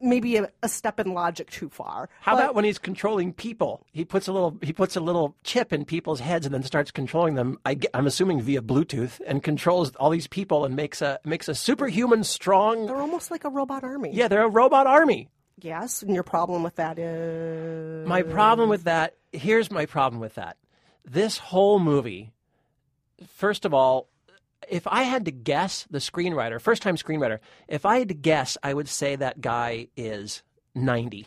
maybe 0.00 0.36
a, 0.36 0.50
a 0.62 0.68
step 0.68 1.00
in 1.00 1.12
logic 1.14 1.50
too 1.50 1.68
far. 1.68 2.08
How 2.20 2.34
But- 2.34 2.42
about 2.44 2.54
when 2.54 2.64
he's 2.64 2.78
controlling 2.78 3.32
people? 3.32 3.84
He 3.92 4.04
puts 4.04 4.28
a 4.28 4.32
little 4.32 4.56
he 4.62 4.72
puts 4.72 4.96
a 4.96 5.00
little 5.00 5.34
chip 5.44 5.72
in 5.72 5.84
people's 5.84 6.20
heads 6.20 6.46
and 6.46 6.54
then 6.54 6.62
starts 6.62 6.90
controlling 6.90 7.34
them. 7.34 7.58
I, 7.64 7.78
am 7.94 8.06
assuming 8.06 8.40
via 8.42 8.60
Bluetooth 8.62 9.20
and 9.26 9.42
controls 9.42 9.94
all 9.96 10.10
these 10.10 10.26
people 10.26 10.64
and 10.64 10.76
makes 10.76 11.00
a 11.02 11.18
makes 11.24 11.48
a 11.48 11.54
superhuman 11.54 12.24
strong. 12.24 12.86
they're 12.86 12.96
almost 13.00 13.30
like 13.30 13.44
a 13.44 13.50
robot 13.50 13.84
army. 13.84 14.10
Yeah, 14.12 14.28
they're 14.28 14.44
a 14.44 14.48
robot 14.48 14.86
army. 14.86 15.28
Yes, 15.60 16.02
and 16.02 16.14
your 16.14 16.22
problem 16.22 16.62
with 16.62 16.76
that 16.76 16.98
is 17.00 18.06
My 18.06 18.22
problem 18.22 18.68
with 18.68 18.84
that, 18.84 19.16
here's 19.32 19.70
my 19.72 19.86
problem 19.86 20.20
with 20.20 20.36
that. 20.36 20.56
This 21.04 21.38
whole 21.38 21.80
movie, 21.80 22.32
first 23.26 23.64
of 23.64 23.74
all, 23.74 24.08
if 24.68 24.86
I 24.86 25.02
had 25.02 25.24
to 25.26 25.30
guess 25.30 25.86
the 25.90 25.98
screenwriter, 25.98 26.60
first 26.60 26.82
time 26.82 26.96
screenwriter, 26.96 27.38
if 27.68 27.86
I 27.86 27.98
had 27.98 28.08
to 28.08 28.14
guess, 28.14 28.56
I 28.62 28.74
would 28.74 28.88
say 28.88 29.16
that 29.16 29.40
guy 29.40 29.88
is 29.96 30.42
90. 30.74 31.26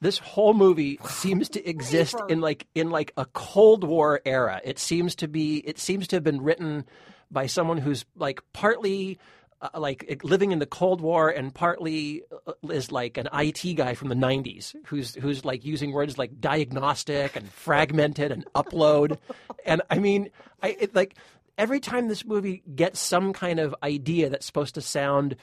This 0.00 0.18
whole 0.18 0.54
movie 0.54 0.98
seems 1.06 1.48
to 1.50 1.64
exist 1.68 2.16
in 2.28 2.40
like 2.40 2.66
in 2.74 2.90
like 2.90 3.12
a 3.16 3.24
Cold 3.26 3.84
War 3.84 4.20
era. 4.24 4.60
It 4.64 4.80
seems 4.80 5.14
to 5.16 5.28
be 5.28 5.58
it 5.58 5.78
seems 5.78 6.08
to 6.08 6.16
have 6.16 6.24
been 6.24 6.42
written 6.42 6.84
by 7.30 7.46
someone 7.46 7.78
who's 7.78 8.04
like 8.16 8.40
partly 8.52 9.18
uh, 9.60 9.68
like 9.78 10.20
living 10.24 10.50
in 10.50 10.58
the 10.58 10.66
Cold 10.66 11.00
War 11.00 11.28
and 11.28 11.54
partly 11.54 12.22
uh, 12.48 12.52
is 12.68 12.90
like 12.90 13.16
an 13.16 13.28
IT 13.32 13.74
guy 13.76 13.94
from 13.94 14.08
the 14.08 14.16
90s 14.16 14.74
who's 14.86 15.14
who's 15.14 15.44
like 15.44 15.64
using 15.64 15.92
words 15.92 16.18
like 16.18 16.40
diagnostic 16.40 17.36
and 17.36 17.48
fragmented 17.48 18.32
and 18.32 18.44
upload. 18.54 19.18
and 19.64 19.82
I 19.88 20.00
mean, 20.00 20.30
I 20.64 20.76
it, 20.80 20.94
like 20.96 21.14
every 21.58 21.80
time 21.80 22.08
this 22.08 22.24
movie 22.24 22.62
gets 22.74 23.00
some 23.00 23.32
kind 23.32 23.58
of 23.58 23.74
idea 23.82 24.28
that's 24.28 24.46
supposed 24.46 24.74
to 24.74 24.80
sound 24.80 25.36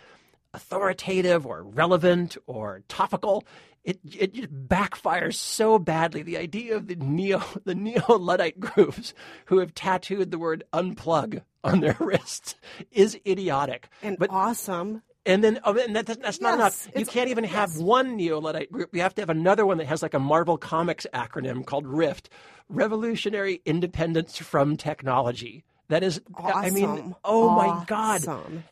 authoritative 0.53 1.45
or 1.45 1.63
relevant 1.63 2.37
or 2.47 2.81
topical, 2.87 3.45
it 3.83 3.99
it 4.17 4.33
just 4.33 4.49
backfires 4.67 5.35
so 5.35 5.79
badly. 5.79 6.21
The 6.21 6.37
idea 6.37 6.75
of 6.75 6.87
the 6.87 6.95
neo 6.95 7.41
the 7.65 7.75
neo 7.75 8.17
luddite 8.17 8.59
groups 8.59 9.13
who 9.45 9.59
have 9.59 9.73
tattooed 9.73 10.31
the 10.31 10.39
word 10.39 10.63
unplug 10.73 11.41
on 11.63 11.81
their 11.81 11.97
wrists 11.99 12.55
is 12.91 13.17
idiotic. 13.25 13.89
and 14.01 14.17
but 14.17 14.29
awesome. 14.31 15.01
and 15.25 15.43
then 15.43 15.59
oh, 15.63 15.77
and 15.77 15.95
that, 15.95 16.05
that's 16.05 16.41
not 16.41 16.55
enough. 16.55 16.89
You 16.95 17.05
can't 17.05 17.29
even 17.29 17.43
have 17.43 17.71
yes. 17.71 17.79
one 17.79 18.15
neo 18.15 18.39
luddite 18.39 18.71
group. 18.71 18.93
You 18.93 19.01
have 19.01 19.15
to 19.15 19.21
have 19.21 19.29
another 19.29 19.65
one 19.65 19.77
that 19.77 19.87
has 19.87 20.01
like 20.01 20.13
a 20.13 20.19
Marvel 20.19 20.57
Comics 20.57 21.05
acronym 21.13 21.65
called 21.65 21.87
RIFT, 21.87 22.29
Revolutionary 22.67 23.61
Independence 23.65 24.37
from 24.37 24.77
Technology. 24.77 25.63
That 25.89 26.03
is, 26.03 26.21
I 26.37 26.69
mean, 26.69 26.85
Awesome. 26.85 27.15
oh 27.25 27.49
my 27.49 27.83
god! 27.87 28.21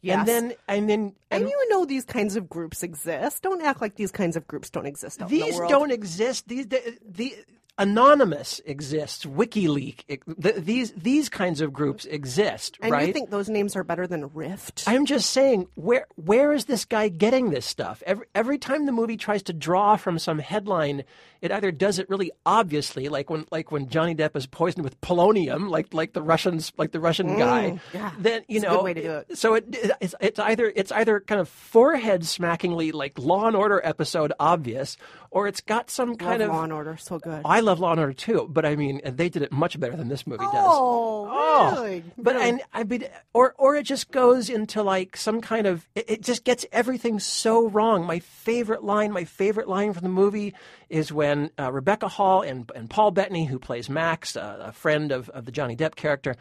Yes. 0.01 0.19
And 0.19 0.27
then, 0.27 0.53
and 0.67 0.88
then, 0.89 1.00
And 1.31 1.41
and 1.43 1.50
you 1.50 1.69
know 1.69 1.83
these 1.83 2.05
kinds 2.05 2.36
of 2.36 2.47
groups 2.47 2.83
exist. 2.83 3.41
Don't 3.41 3.62
act 3.62 3.81
like 3.81 3.95
these 3.95 4.12
kinds 4.12 4.36
of 4.38 4.45
groups 4.47 4.69
don't 4.69 4.86
exist 4.86 5.19
these 5.27 5.53
the 5.55 5.57
world. 5.59 5.69
don't 5.71 5.91
exist. 5.91 6.47
These 6.47 6.67
the, 6.67 6.97
the 7.03 7.36
Anonymous 7.77 8.60
exists, 8.65 9.25
WikiLeaks. 9.25 10.03
Th- 10.41 10.55
these 10.55 10.91
these 10.93 11.29
kinds 11.29 11.62
of 11.62 11.72
groups 11.72 12.05
exist, 12.05 12.77
And 12.81 12.91
right? 12.91 13.07
you 13.07 13.13
think 13.13 13.29
those 13.29 13.50
names 13.50 13.75
are 13.75 13.84
better 13.84 14.07
than 14.07 14.29
Rift? 14.34 14.84
I'm 14.88 15.05
just 15.05 15.29
saying, 15.29 15.67
where 15.75 16.07
where 16.15 16.53
is 16.53 16.65
this 16.65 16.86
guy 16.86 17.10
getting 17.10 17.51
this 17.51 17.65
stuff? 17.65 18.01
Every 18.05 18.25
every 18.34 18.57
time 18.57 18.86
the 18.86 18.91
movie 18.91 19.17
tries 19.17 19.43
to 19.43 19.53
draw 19.53 19.96
from 19.96 20.17
some 20.17 20.39
headline, 20.39 21.03
it 21.41 21.51
either 21.51 21.72
does 21.72 22.00
it 22.00 22.10
really 22.10 22.31
obviously, 22.46 23.10
like 23.10 23.29
when 23.29 23.46
like 23.51 23.72
when 23.72 23.89
Johnny 23.89 24.15
Depp 24.15 24.36
is 24.36 24.48
poisoned 24.48 24.84
with 24.84 25.00
polonium, 25.01 25.69
like 25.69 25.93
like 25.93 26.13
the 26.13 26.24
Russians, 26.24 26.74
like 26.77 26.91
the 26.91 27.00
Russian 27.00 27.27
mm, 27.29 27.38
guy. 27.38 27.79
yeah. 27.93 28.12
Then 28.17 28.41
you 28.48 28.60
know, 28.60 28.77
good 28.77 28.84
way 28.86 28.93
to 28.96 29.01
do 29.03 29.12
it. 29.17 29.38
So 29.38 29.53
it, 29.53 29.65
it's 30.01 30.15
it's 30.19 30.39
either 30.39 30.72
it's 30.75 30.91
either 30.91 31.19
kind 31.19 31.39
of 31.39 31.48
forehead 31.48 32.22
smackingly 32.22 32.91
like 32.91 33.19
Law 33.19 33.46
and 33.46 33.55
Order 33.55 33.79
episode 33.84 34.34
obvious, 34.39 34.98
or 35.31 35.48
it's 35.48 35.62
got 35.62 35.89
some 35.89 36.10
Love 36.10 36.17
kind 36.19 36.41
of 36.41 36.50
Law 36.50 36.63
and 36.63 36.74
Order, 36.74 36.98
so 36.98 37.19
good. 37.19 37.41
I 37.46 37.60
love 37.60 37.79
Law 37.79 37.91
and 37.91 38.00
Order 38.00 38.13
too, 38.13 38.48
but 38.50 38.65
I 38.65 38.75
mean 38.75 39.01
they 39.05 39.29
did 39.29 39.41
it 39.41 39.51
much 39.51 39.79
better 39.79 39.96
than 39.96 40.07
this 40.07 40.25
movie 40.27 40.46
does. 40.46 40.53
Oh, 40.55 41.75
really? 41.75 42.03
But 42.17 42.36
Really? 42.36 42.50
and 42.50 42.62
I 42.74 42.84
mean, 42.84 43.05
or 43.34 43.53
or 43.57 43.75
it 43.75 43.84
just 43.84 44.12
goes 44.12 44.50
into 44.50 44.84
like 44.84 45.17
some 45.17 45.41
kind 45.41 45.67
of 45.67 45.88
it, 45.96 46.05
it 46.10 46.22
just 46.22 46.43
gets 46.43 46.65
everything 46.72 47.19
so 47.19 47.67
wrong. 47.67 48.05
My 48.05 48.19
favorite 48.19 48.84
line, 48.84 49.12
my 49.12 49.24
favorite 49.25 49.67
line 49.67 49.93
from 49.93 50.03
the 50.03 50.10
movie 50.10 50.53
is 50.89 51.12
when 51.12 51.50
uh, 51.60 51.72
Rebecca 51.72 52.07
Hall 52.07 52.41
and 52.41 52.72
and 52.75 52.89
Paul 52.89 53.12
Bettany, 53.12 53.46
who 53.46 53.60
plays 53.60 53.89
Max, 53.89 54.36
uh, 54.36 54.57
a 54.67 54.72
friend 54.72 55.12
of, 55.12 55.29
of 55.29 55.46
the 55.46 55.51
Johnny 55.51 55.75
Depp 55.75 55.96
character. 55.96 56.36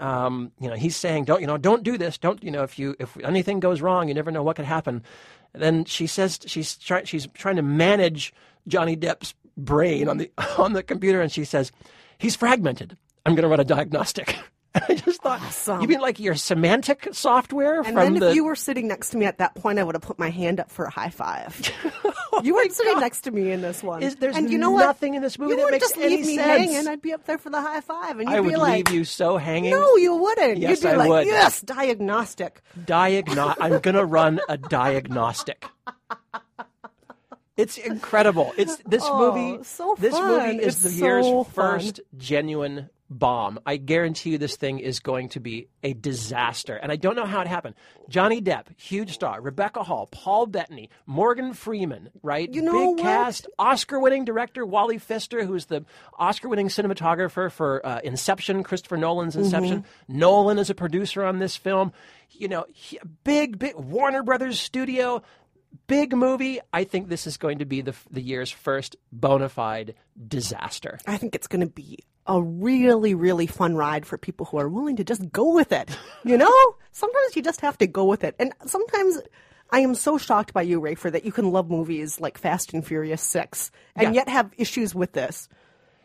Um, 0.00 0.50
you 0.58 0.68
know, 0.68 0.74
he's 0.74 0.96
saying, 0.96 1.24
"Don't 1.24 1.40
you 1.40 1.46
know? 1.46 1.58
Don't 1.58 1.84
do 1.84 1.98
this. 1.98 2.18
Don't 2.18 2.42
you 2.42 2.50
know? 2.50 2.62
If 2.62 2.78
you 2.78 2.96
if 2.98 3.16
anything 3.18 3.60
goes 3.60 3.80
wrong, 3.80 4.08
you 4.08 4.14
never 4.14 4.30
know 4.30 4.42
what 4.42 4.56
could 4.56 4.64
happen." 4.64 5.02
And 5.52 5.62
then 5.62 5.84
she 5.84 6.06
says 6.06 6.40
she's 6.46 6.76
trying 6.76 7.04
she's 7.04 7.26
trying 7.34 7.56
to 7.56 7.62
manage 7.62 8.32
Johnny 8.66 8.96
Depp's 8.96 9.34
brain 9.56 10.08
on 10.08 10.16
the 10.18 10.30
on 10.58 10.72
the 10.72 10.82
computer, 10.82 11.20
and 11.20 11.30
she 11.30 11.44
says, 11.44 11.70
"He's 12.18 12.34
fragmented. 12.34 12.96
I'm 13.26 13.34
going 13.34 13.42
to 13.42 13.48
run 13.48 13.60
a 13.60 13.64
diagnostic." 13.64 14.36
And 14.74 14.84
I 14.88 14.94
just 14.94 15.20
thought, 15.20 15.40
Awesome. 15.42 15.80
you 15.80 15.88
mean 15.88 16.00
like 16.00 16.20
your 16.20 16.36
semantic 16.36 17.08
software 17.12 17.78
And 17.78 17.86
from 17.88 17.96
then 17.96 18.14
the? 18.20 18.28
if 18.30 18.36
you 18.36 18.44
were 18.44 18.54
sitting 18.54 18.86
next 18.86 19.10
to 19.10 19.16
me 19.16 19.26
at 19.26 19.38
that 19.38 19.56
point, 19.56 19.80
I 19.80 19.82
would 19.82 19.96
have 19.96 20.02
put 20.02 20.16
my 20.18 20.30
hand 20.30 20.60
up 20.60 20.70
for 20.70 20.84
a 20.84 20.90
high 20.90 21.10
five. 21.10 21.60
Oh 22.32 22.40
you 22.44 22.54
weren't 22.54 22.72
sitting 22.72 23.00
next 23.00 23.22
to 23.22 23.32
me 23.32 23.50
in 23.50 23.60
this 23.60 23.82
one. 23.82 24.04
Is- 24.04 24.14
there's 24.16 24.36
and 24.36 24.48
you 24.50 24.56
know 24.58 24.76
nothing 24.76 25.12
what? 25.12 25.16
in 25.16 25.22
this 25.22 25.36
movie 25.38 25.50
you 25.50 25.56
that 25.56 25.64
wouldn't 25.64 25.82
makes 25.82 25.92
just 25.92 26.00
leave 26.00 26.24
me 26.24 26.36
sense. 26.36 26.70
hanging. 26.72 26.86
I'd 26.88 27.02
be 27.02 27.12
up 27.12 27.24
there 27.26 27.38
for 27.38 27.50
the 27.50 27.60
high 27.60 27.80
five, 27.80 28.20
and 28.20 28.28
you'd 28.30 28.36
I 28.36 28.40
be 28.40 28.46
would 28.50 28.58
like, 28.58 28.88
leave 28.88 28.96
you 28.96 29.04
so 29.04 29.36
hanging. 29.36 29.72
"No, 29.72 29.96
you 29.96 30.14
wouldn't. 30.14 30.58
Yes, 30.58 30.80
you'd 30.82 30.88
be 30.90 30.94
I 30.94 30.96
like, 30.96 31.08
would. 31.08 31.26
"Yes, 31.26 31.60
diagnostic." 31.60 32.62
Diagno- 32.84 33.56
I'm 33.60 33.80
going 33.80 33.96
to 33.96 34.04
run 34.04 34.40
a 34.48 34.56
diagnostic. 34.56 35.66
It's 37.56 37.76
incredible. 37.76 38.52
It's 38.56 38.76
this 38.86 39.02
Oh, 39.04 39.34
movie. 39.34 39.64
so 39.64 39.96
this 39.98 40.14
movie 40.14 40.58
is 40.58 40.76
It's 40.76 40.82
the 40.84 40.88
so 40.90 41.04
year's 41.04 41.26
fun. 41.26 41.44
first 41.46 42.00
genuine 42.16 42.88
bomb. 43.10 43.58
I 43.66 43.76
guarantee 43.76 44.30
you, 44.30 44.38
this 44.38 44.56
thing 44.56 44.78
is 44.78 45.00
going 45.00 45.30
to 45.30 45.40
be 45.40 45.68
a 45.82 45.92
disaster. 45.92 46.76
And 46.76 46.92
I 46.92 46.96
don't 46.96 47.16
know 47.16 47.26
how 47.26 47.40
it 47.40 47.48
happened. 47.48 47.74
Johnny 48.08 48.40
Depp, 48.40 48.66
huge 48.78 49.12
star. 49.12 49.40
Rebecca 49.40 49.82
Hall, 49.82 50.08
Paul 50.10 50.46
Bettany, 50.46 50.88
Morgan 51.06 51.52
Freeman, 51.52 52.10
right? 52.22 52.52
You 52.52 52.62
know 52.62 52.94
Big 52.94 53.04
what? 53.04 53.12
cast. 53.12 53.48
Oscar-winning 53.58 54.24
director 54.24 54.64
Wally 54.64 54.98
Pfister, 54.98 55.44
who's 55.44 55.66
the 55.66 55.84
Oscar-winning 56.18 56.68
cinematographer 56.68 57.50
for 57.50 57.84
uh, 57.84 58.00
Inception, 58.04 58.62
Christopher 58.62 58.96
Nolan's 58.96 59.36
Inception. 59.36 59.82
Mm-hmm. 59.82 60.18
Nolan 60.18 60.58
is 60.58 60.70
a 60.70 60.74
producer 60.74 61.24
on 61.24 61.40
this 61.40 61.56
film. 61.56 61.92
You 62.30 62.48
know, 62.48 62.66
he- 62.72 63.00
big, 63.24 63.58
big 63.58 63.74
Warner 63.74 64.22
Brothers 64.22 64.60
studio 64.60 65.22
big 65.86 66.14
movie. 66.16 66.60
I 66.72 66.84
think 66.84 67.08
this 67.08 67.26
is 67.26 67.36
going 67.36 67.58
to 67.58 67.64
be 67.64 67.80
the 67.80 67.94
the 68.10 68.20
year's 68.20 68.50
first 68.50 68.96
bona 69.12 69.48
fide 69.48 69.94
disaster. 70.28 70.98
I 71.06 71.16
think 71.16 71.34
it's 71.34 71.46
going 71.46 71.60
to 71.60 71.72
be 71.72 71.98
a 72.30 72.40
really, 72.40 73.14
really 73.14 73.46
fun 73.46 73.74
ride 73.74 74.06
for 74.06 74.16
people 74.16 74.46
who 74.46 74.56
are 74.58 74.68
willing 74.68 74.96
to 74.96 75.04
just 75.04 75.30
go 75.32 75.52
with 75.54 75.72
it. 75.72 75.90
You 76.24 76.38
know, 76.38 76.54
sometimes 76.92 77.34
you 77.36 77.42
just 77.42 77.60
have 77.60 77.76
to 77.78 77.86
go 77.86 78.04
with 78.04 78.24
it, 78.24 78.34
and 78.38 78.52
sometimes. 78.66 79.18
I 79.72 79.78
am 79.86 79.94
so 79.94 80.18
shocked 80.18 80.52
by 80.52 80.62
you, 80.62 80.80
Rafer, 80.80 81.12
that 81.12 81.24
you 81.24 81.30
can 81.30 81.52
love 81.52 81.70
movies 81.70 82.18
like 82.20 82.36
Fast 82.38 82.74
and 82.74 82.84
Furious 82.84 83.22
Six 83.22 83.70
and 83.94 84.08
Yeah. 84.12 84.22
yet 84.22 84.28
have 84.28 84.50
issues 84.58 84.96
with 84.96 85.12
this. 85.12 85.48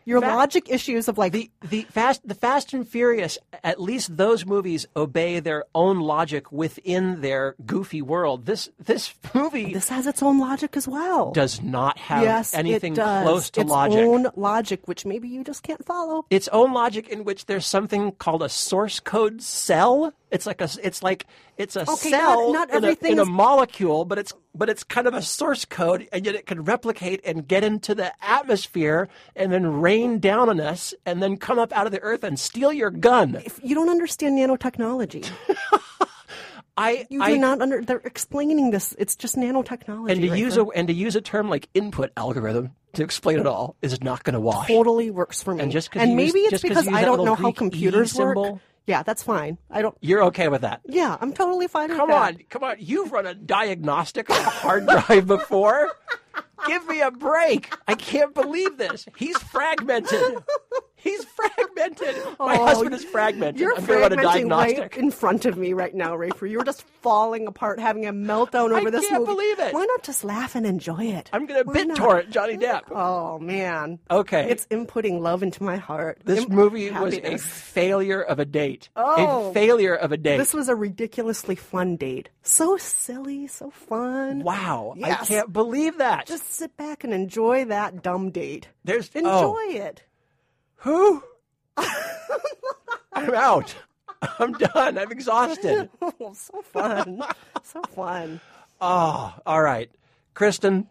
Your 0.07 0.21
Fa- 0.21 0.27
logic 0.27 0.69
issues 0.69 1.07
of 1.07 1.17
like 1.17 1.31
The 1.33 1.49
the 1.67 1.81
fast 1.89 2.21
the 2.27 2.35
Fast 2.35 2.73
and 2.73 2.87
Furious, 2.87 3.37
at 3.63 3.81
least 3.81 4.15
those 4.15 4.45
movies 4.45 4.85
obey 4.95 5.39
their 5.39 5.65
own 5.73 5.99
logic 5.99 6.51
within 6.51 7.21
their 7.21 7.55
goofy 7.65 8.01
world. 8.03 8.45
This 8.45 8.69
this 8.79 9.13
movie 9.33 9.73
this 9.73 9.89
has 9.89 10.05
its 10.05 10.21
own 10.21 10.39
logic 10.39 10.77
as 10.77 10.87
well. 10.87 11.31
does 11.31 11.59
not 11.61 11.97
have 11.97 12.21
yes, 12.23 12.53
anything 12.53 12.93
it 12.93 12.97
does. 12.97 13.23
close 13.23 13.49
to 13.51 13.61
its 13.61 13.69
logic. 13.69 13.97
own 13.99 14.27
logic, 14.35 14.87
which 14.87 15.05
maybe 15.05 15.27
you 15.27 15.43
just 15.43 15.63
can't 15.63 15.83
follow. 15.83 16.25
its 16.29 16.47
own 16.49 16.71
logic 16.71 17.07
in 17.09 17.23
which 17.23 17.47
there's 17.47 17.65
something 17.65 18.11
called 18.13 18.43
a 18.43 18.49
source 18.49 18.99
code 18.99 19.41
cell. 19.41 20.13
It's 20.29 20.45
like 20.45 20.61
a 20.61 20.69
it's 20.83 21.01
like 21.01 21.25
it's 21.57 21.75
a 21.75 21.81
Okay, 21.81 22.11
cell 22.11 22.53
not- 22.53 22.69
not 22.69 22.77
in, 22.77 22.83
a, 22.83 22.87
everything 22.87 23.11
in 23.13 23.19
a 23.19 23.25
molecule, 23.25 24.05
but 24.05 24.19
it's 24.19 24.33
but 24.55 24.69
it's 24.69 24.83
kind 24.83 25.07
of 25.07 25.13
a 25.13 25.21
source 25.21 25.65
code, 25.65 26.07
and 26.11 26.25
yet 26.25 26.35
it 26.35 26.45
can 26.45 26.63
replicate 26.63 27.21
and 27.25 27.47
get 27.47 27.63
into 27.63 27.93
the 27.93 28.13
atmosphere 28.23 29.09
and 29.35 29.51
then 29.51 29.81
rain 29.81 30.19
down 30.19 30.49
on 30.49 30.59
us, 30.59 30.93
and 31.05 31.21
then 31.21 31.37
come 31.37 31.59
up 31.59 31.71
out 31.73 31.85
of 31.85 31.91
the 31.91 31.99
earth 32.01 32.23
and 32.23 32.39
steal 32.39 32.71
your 32.73 32.89
gun. 32.89 33.35
If 33.45 33.59
you 33.63 33.75
don't 33.75 33.89
understand 33.89 34.37
nanotechnology, 34.37 35.29
I 36.77 37.07
you 37.09 37.21
I, 37.21 37.37
not 37.37 37.61
under. 37.61 37.81
They're 37.81 38.01
explaining 38.03 38.71
this. 38.71 38.95
It's 38.99 39.15
just 39.15 39.35
nanotechnology. 39.35 40.11
and 40.11 40.21
to 40.21 40.27
Rafer. 40.29 40.37
use 40.37 40.57
a 40.57 40.65
and 40.65 40.87
to 40.87 40.93
use 40.93 41.15
a 41.15 41.21
term 41.21 41.49
like 41.49 41.69
input 41.73 42.11
algorithm 42.17 42.71
to 42.93 43.03
explain 43.03 43.39
it 43.39 43.47
all 43.47 43.75
is 43.81 44.01
not 44.01 44.23
going 44.23 44.33
to 44.33 44.39
wash. 44.39 44.67
totally 44.67 45.09
works 45.09 45.41
for 45.41 45.53
me. 45.53 45.61
And 45.61 45.71
just 45.71 45.93
you 45.95 46.01
maybe 46.15 46.39
use- 46.39 46.53
it's 46.53 46.61
because 46.61 46.87
I 46.87 47.03
don't 47.03 47.23
know 47.23 47.35
how 47.35 47.43
Greek 47.43 47.55
E 47.55 47.57
computers 47.57 48.13
work. 48.15 48.59
Yeah, 48.87 49.03
that's 49.03 49.23
fine. 49.23 49.57
I 49.69 49.81
don't. 49.81 49.97
You're 50.01 50.23
okay 50.25 50.47
with 50.47 50.61
that? 50.61 50.81
Yeah, 50.85 51.17
I'm 51.19 51.33
totally 51.33 51.67
fine 51.67 51.89
with 51.89 51.97
Come 51.97 52.09
that. 52.09 52.13
Come 52.15 52.23
on, 52.23 52.43
come 52.49 52.63
on. 52.63 52.75
You've 52.79 53.11
run 53.11 53.25
a 53.25 53.33
diagnostic 53.33 54.29
on 54.29 54.37
a 54.37 54.49
hard 54.49 54.85
drive 55.07 55.27
before. 55.27 55.89
Give 56.67 56.87
me 56.87 57.01
a 57.01 57.11
break. 57.11 57.73
I 57.87 57.95
can't 57.95 58.33
believe 58.33 58.77
this. 58.77 59.07
He's 59.17 59.37
fragmented. 59.37 60.21
He's 61.05 61.23
fragmented. 61.37 62.15
My 62.39 62.57
Oh, 62.57 62.65
husband 62.65 62.95
is 62.95 63.05
fragmented. 63.05 63.59
You're 63.61 63.77
I'm 63.77 63.85
going 63.85 63.99
to 63.99 64.03
run 64.03 64.11
a 64.11 64.15
fragmenting 64.17 64.49
diagnostic. 64.49 64.79
right 64.79 64.97
in 64.97 65.11
front 65.11 65.45
of 65.45 65.55
me 65.57 65.73
right 65.73 65.93
now, 65.93 66.15
Rafer. 66.15 66.49
You're 66.49 66.63
just 66.63 66.81
falling 67.01 67.45
apart, 67.47 67.79
having 67.79 68.07
a 68.07 68.11
meltdown 68.13 68.71
over 68.71 68.89
this. 68.89 69.03
movie. 69.03 69.07
I 69.07 69.09
can't 69.17 69.25
believe 69.25 69.59
it. 69.59 69.73
Why 69.73 69.85
not 69.85 70.01
just 70.03 70.23
laugh 70.23 70.55
and 70.55 70.65
enjoy 70.65 71.05
it? 71.05 71.29
I'm 71.31 71.45
going 71.45 71.63
to? 71.63 71.71
BitTorrent 71.71 72.31
Johnny 72.31 72.57
Depp. 72.57 72.83
Oh 72.91 73.37
man. 73.39 73.99
Okay. 74.09 74.49
It's 74.49 74.65
inputting 74.67 75.19
love 75.21 75.43
into 75.43 75.61
my 75.63 75.77
heart. 75.77 76.21
This 76.25 76.43
Im- 76.45 76.49
movie 76.55 76.89
was 76.89 77.13
a 77.19 77.37
failure 77.37 78.21
of 78.21 78.39
a 78.39 78.45
date. 78.45 78.89
Oh. 78.95 79.49
a 79.49 79.53
failure 79.53 79.93
of 79.95 80.11
a 80.11 80.17
date. 80.17 80.37
This 80.37 80.53
was 80.53 80.69
a 80.69 80.75
ridiculously 80.75 81.55
fun 81.55 81.95
date. 81.97 82.29
So 82.41 82.77
silly, 82.77 83.45
so 83.47 83.69
fun. 83.69 84.41
wow. 84.43 84.95
I 85.03 85.13
can't 85.15 85.53
believe 85.53 85.99
that. 85.99 86.25
Just 86.25 86.51
sit 86.53 86.75
back 86.77 87.03
and 87.03 87.13
enjoy 87.13 87.65
that 87.65 88.01
dumb 88.01 88.31
date. 88.31 88.69
There's 88.83 89.09
Enjoy 89.15 89.29
oh, 89.31 89.69
it. 89.69 90.03
Who? 90.77 91.23
I'm 91.77 93.33
out. 93.33 93.75
I'm 94.39 94.53
done. 94.53 94.97
I'm 94.97 95.11
exhausted. 95.11 95.89
Oh, 96.01 96.13
so 96.33 96.61
fun. 96.61 97.21
so 97.63 97.81
fun. 97.93 98.39
Oh, 98.81 99.33
all 99.45 99.61
right. 99.61 99.89
Kristen, 100.33 100.87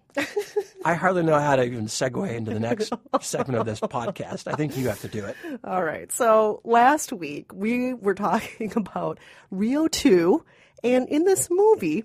I 0.87 0.95
hardly 0.95 1.23
know 1.23 1.39
how 1.39 1.57
to 1.57 1.65
even 1.65 1.85
segue 1.85 2.31
into 2.35 2.55
the 2.55 2.61
next 2.61 2.93
segment 3.21 3.59
of 3.59 3.67
this 3.67 3.79
podcast. 3.81 4.51
I 4.51 4.57
think 4.57 4.77
you 4.79 4.89
have 4.89 5.01
to 5.03 5.09
do 5.09 5.25
it. 5.27 5.37
All 5.63 5.85
right. 5.85 6.11
So 6.11 6.63
last 6.65 7.13
week 7.13 7.53
we 7.53 7.93
were 7.93 8.15
talking 8.15 8.73
about 8.77 9.19
Rio 9.51 9.87
2, 9.87 10.43
and 10.83 11.09
in 11.11 11.25
this 11.25 11.49
movie, 11.51 12.05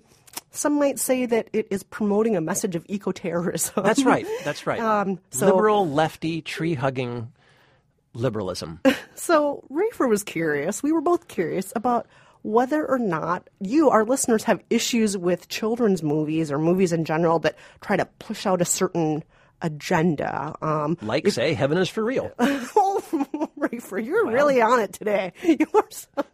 some 0.50 0.78
might 0.78 0.98
say 0.98 1.24
that 1.26 1.48
it 1.54 1.68
is 1.70 1.82
promoting 1.82 2.36
a 2.36 2.42
message 2.42 2.76
of 2.76 2.84
eco 2.88 3.10
terrorism. 3.10 3.84
That's 3.84 4.04
right. 4.04 4.26
That's 4.44 4.66
right. 4.66 4.80
Um, 4.80 5.18
so- 5.30 5.46
Liberal, 5.46 5.88
lefty, 5.88 6.42
tree 6.42 6.74
hugging 6.74 7.32
liberalism. 8.14 8.80
So 9.16 9.62
Rafer 9.70 10.08
was 10.08 10.24
curious. 10.24 10.82
We 10.82 10.92
were 10.92 11.02
both 11.02 11.28
curious 11.28 11.74
about 11.76 12.06
whether 12.40 12.86
or 12.88 12.98
not 12.98 13.50
you, 13.60 13.90
our 13.90 14.02
listeners, 14.02 14.44
have 14.44 14.62
issues 14.70 15.14
with 15.14 15.48
children's 15.48 16.02
movies 16.02 16.50
or 16.50 16.58
movies 16.58 16.90
in 16.94 17.04
general 17.04 17.38
that 17.40 17.54
try 17.82 17.98
to 17.98 18.06
push 18.18 18.46
out 18.46 18.62
a 18.62 18.64
certain 18.64 19.22
agenda. 19.60 20.54
Um, 20.62 20.96
Like, 21.02 21.28
say, 21.28 21.52
heaven 21.52 21.76
is 21.76 21.90
for 21.90 22.02
real. 22.02 22.32
oh, 22.38 23.02
Rafer, 23.58 24.02
you're 24.02 24.26
really 24.30 24.62
on 24.62 24.80
it 24.80 24.94
today. 24.94 25.34
You 25.42 25.66
are 25.74 25.86
so- 25.90 26.24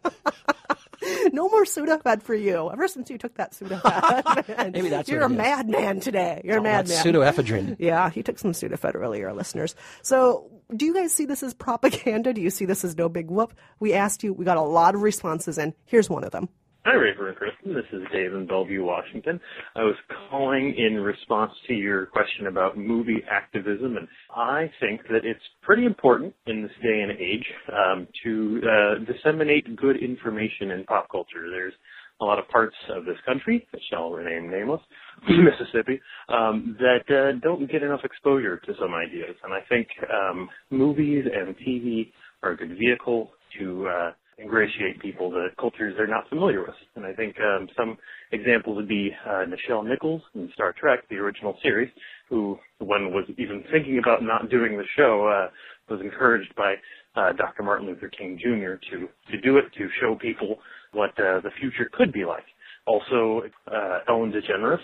no 1.33 1.49
more 1.49 1.63
Sudafed 1.65 2.23
for 2.23 2.35
you. 2.35 2.71
Ever 2.71 2.87
since 2.87 3.09
you 3.09 3.17
took 3.17 3.35
that 3.35 3.51
Sudafed, 3.51 4.71
Maybe 4.73 4.87
that's 4.89 5.09
you're 5.09 5.23
a 5.23 5.29
madman 5.29 5.99
today. 5.99 6.41
You're 6.45 6.59
a 6.59 6.63
That's 6.63 6.89
madman. 7.03 7.13
pseudoephedrine. 7.13 7.75
Yeah, 7.79 8.09
he 8.09 8.23
took 8.23 8.39
some 8.39 8.53
Sudafed 8.53 8.95
earlier, 8.95 9.33
listeners. 9.33 9.75
So, 10.01 10.49
do 10.75 10.85
you 10.85 10.93
guys 10.93 11.13
see 11.13 11.25
this 11.25 11.43
as 11.43 11.53
propaganda? 11.53 12.33
Do 12.33 12.41
you 12.41 12.49
see 12.49 12.65
this 12.65 12.83
as 12.83 12.97
no 12.97 13.09
big 13.09 13.29
whoop? 13.29 13.53
We 13.79 13.93
asked 13.93 14.23
you, 14.23 14.33
we 14.33 14.45
got 14.45 14.57
a 14.57 14.61
lot 14.61 14.95
of 14.95 15.01
responses, 15.01 15.57
and 15.57 15.73
here's 15.85 16.09
one 16.09 16.23
of 16.23 16.31
them. 16.31 16.49
Hi, 16.85 16.93
Raver 16.93 17.27
and 17.27 17.37
Kristen. 17.37 17.73
This 17.73 17.83
is 17.91 18.07
Dave 18.13 18.33
in 18.33 18.47
Bellevue, 18.47 18.81
Washington. 18.81 19.41
I 19.75 19.83
was 19.83 19.95
calling 20.29 20.73
in 20.77 21.01
response 21.01 21.51
to 21.67 21.73
your 21.73 22.05
question 22.05 22.47
about 22.47 22.77
movie 22.77 23.21
activism, 23.29 23.97
and 23.97 24.07
I 24.33 24.71
think 24.79 25.01
that 25.09 25.25
it's 25.25 25.43
pretty 25.63 25.85
important 25.85 26.33
in 26.45 26.61
this 26.61 26.71
day 26.81 27.01
and 27.01 27.11
age 27.11 27.45
um, 27.73 28.07
to 28.23 28.61
uh, 28.63 29.11
disseminate 29.11 29.75
good 29.75 29.97
information 29.97 30.71
in 30.71 30.85
pop 30.85 31.11
culture. 31.11 31.49
There's 31.51 31.73
a 32.19 32.25
lot 32.25 32.39
of 32.39 32.47
parts 32.49 32.75
of 32.89 33.05
this 33.05 33.17
country, 33.25 33.67
that 33.71 33.81
shall 33.89 34.11
remain 34.11 34.49
nameless, 34.49 34.81
Mississippi, 35.29 35.99
um, 36.29 36.75
that 36.79 37.05
uh, 37.13 37.39
don't 37.43 37.69
get 37.71 37.83
enough 37.83 38.01
exposure 38.03 38.57
to 38.57 38.73
some 38.79 38.93
ideas, 38.93 39.35
and 39.43 39.53
I 39.53 39.59
think 39.69 39.87
um, 40.11 40.49
movies 40.69 41.25
and 41.31 41.55
TV 41.57 42.11
are 42.43 42.51
a 42.51 42.57
good 42.57 42.77
vehicle 42.77 43.31
to 43.59 43.87
uh, 43.87 44.11
ingratiate 44.39 44.99
people 45.01 45.31
to 45.31 45.47
cultures 45.59 45.95
they're 45.97 46.07
not 46.07 46.29
familiar 46.29 46.61
with. 46.61 46.75
And 46.95 47.05
I 47.05 47.13
think 47.13 47.35
um, 47.39 47.67
some 47.75 47.97
examples 48.31 48.75
would 48.77 48.87
be 48.87 49.11
uh, 49.25 49.45
Nichelle 49.45 49.87
Nichols 49.87 50.21
in 50.35 50.49
Star 50.53 50.73
Trek, 50.79 50.99
the 51.09 51.15
original 51.15 51.57
series, 51.63 51.89
who, 52.29 52.57
when 52.79 53.11
was 53.11 53.25
even 53.37 53.63
thinking 53.71 53.99
about 53.99 54.21
not 54.21 54.49
doing 54.49 54.77
the 54.77 54.83
show, 54.95 55.27
uh, 55.27 55.49
was 55.91 56.01
encouraged 56.01 56.53
by 56.55 56.75
uh, 57.15 57.33
Dr. 57.33 57.63
Martin 57.63 57.87
Luther 57.87 58.09
King 58.09 58.37
Jr. 58.39 58.75
to 58.91 59.07
to 59.31 59.41
do 59.41 59.57
it 59.57 59.65
to 59.77 59.87
show 59.99 60.15
people 60.15 60.57
what 60.93 61.11
uh, 61.11 61.41
the 61.41 61.51
future 61.59 61.89
could 61.93 62.11
be 62.11 62.25
like. 62.25 62.45
Also, 62.85 63.41
uh, 63.71 63.99
Ellen 64.07 64.31
DeGeneres, 64.31 64.79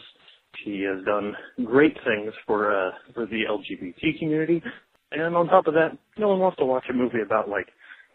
she 0.64 0.82
has 0.84 1.04
done 1.06 1.34
great 1.66 1.96
things 2.06 2.34
for 2.46 2.72
uh, 2.72 2.92
for 3.14 3.26
the 3.26 3.44
LGBT 3.50 4.20
community. 4.20 4.62
And 5.12 5.36
on 5.36 5.48
top 5.48 5.68
of 5.68 5.74
that, 5.76 5.98
no 6.18 6.28
one 6.30 6.40
wants 6.40 6.58
to 6.58 6.66
watch 6.66 6.86
a 6.90 6.94
movie 6.94 7.22
about 7.22 7.48
like 7.48 7.68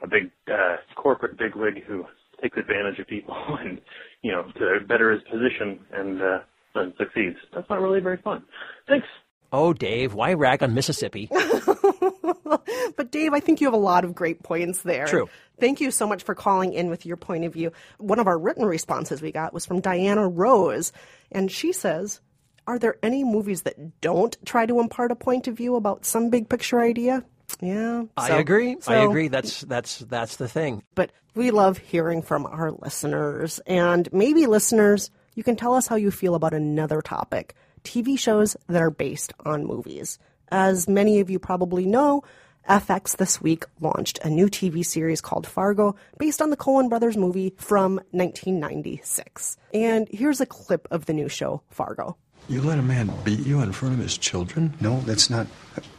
a 0.03 0.09
big 0.09 0.31
uh, 0.51 0.77
corporate 0.97 1.39
bigwig 1.39 1.85
who 1.87 2.05
takes 2.43 2.57
advantage 2.57 2.99
of 2.99 3.07
people 3.07 3.35
and 3.61 3.81
you 4.23 4.33
know 4.33 4.45
to 4.59 4.87
better 4.87 5.13
his 5.13 5.23
position 5.25 5.81
and 5.93 6.23
uh, 6.23 6.39
and 6.75 6.93
succeeds. 6.99 7.37
That's 7.55 7.69
not 7.71 7.81
really 7.81 8.01
very 8.01 8.19
fun. 8.19 8.45
Thanks. 8.89 9.07
Oh, 9.51 9.73
Dave, 9.73 10.13
why 10.13 10.35
rag 10.35 10.63
on 10.63 10.75
Mississippi? 10.75 11.31
But 12.97 13.11
Dave, 13.11 13.33
I 13.33 13.41
think 13.41 13.61
you 13.61 13.67
have 13.67 13.75
a 13.75 13.77
lot 13.77 14.05
of 14.05 14.15
great 14.15 14.43
points 14.43 14.83
there. 14.83 15.07
True. 15.07 15.29
Thank 15.61 15.81
you 15.81 15.91
so 15.91 16.07
much 16.07 16.23
for 16.23 16.35
calling 16.35 16.73
in 16.73 16.89
with 16.91 17.05
your 17.07 17.17
point 17.17 17.45
of 17.45 17.53
view. 17.53 17.73
One 17.99 18.19
of 18.19 18.27
our 18.27 18.39
written 18.39 18.65
responses 18.65 19.21
we 19.23 19.33
got 19.33 19.53
was 19.53 19.67
from 19.67 19.81
Diana 19.81 20.29
Rose, 20.29 20.93
and 21.33 21.51
she 21.51 21.73
says, 21.73 22.21
"Are 22.67 22.79
there 22.79 22.97
any 23.03 23.25
movies 23.25 23.63
that 23.63 24.01
don't 24.01 24.37
try 24.45 24.67
to 24.67 24.81
impart 24.81 25.11
a 25.13 25.17
point 25.17 25.49
of 25.49 25.57
view 25.57 25.77
about 25.77 26.05
some 26.05 26.31
big 26.31 26.49
picture 26.49 26.81
idea?" 26.81 27.25
Yeah, 27.61 28.05
I 28.17 28.29
so- 28.29 28.39
agree. 28.39 28.77
I 28.87 28.97
agree. 28.97 29.29
That's 29.29 29.63
that's 29.63 29.99
that's 30.01 30.37
the 30.37 30.49
thing. 30.49 30.83
but 30.95 31.11
we 31.35 31.51
love 31.51 31.79
hearing 31.79 32.23
from 32.23 32.47
our 32.47 32.73
listeners. 32.73 33.61
And 33.67 34.13
maybe, 34.13 34.47
listeners, 34.47 35.11
you 35.35 35.45
can 35.45 35.55
tell 35.57 35.75
us 35.75 35.87
how 35.87 35.97
you 35.97 36.11
feel 36.11 36.35
about 36.35 36.53
another 36.53 37.01
topic 37.01 37.55
TV 37.85 38.19
shows 38.19 38.57
that 38.69 38.83
are 38.83 38.91
based 38.91 39.33
on 39.45 39.65
movies. 39.65 40.19
As 40.51 40.89
many 40.89 41.21
of 41.21 41.31
you 41.31 41.39
probably 41.39 41.85
know, 41.87 42.23
FX 42.69 43.17
this 43.17 43.41
week 43.41 43.65
launched 43.81 44.19
a 44.23 44.31
new 44.31 44.49
TV 44.49 44.85
series 44.85 45.21
called 45.21 45.47
Fargo 45.47 45.97
based 46.19 46.43
on 46.43 46.51
the 46.51 46.57
Coen 46.57 46.89
brothers 46.89 47.17
movie 47.17 47.55
from 47.57 47.97
1996. 48.11 49.57
And 49.73 50.09
here's 50.11 50.41
a 50.41 50.47
clip 50.47 50.87
of 50.91 51.07
the 51.07 51.13
new 51.13 51.29
show, 51.29 51.63
Fargo. 51.71 52.17
You 52.49 52.63
let 52.63 52.79
a 52.79 52.83
man 52.83 53.13
beat 53.25 53.41
you 53.41 53.61
in 53.61 53.73
front 53.73 53.95
of 53.95 54.01
his 54.01 54.17
children? 54.17 54.73
No, 54.81 55.01
that's 55.01 55.29
not. 55.29 55.47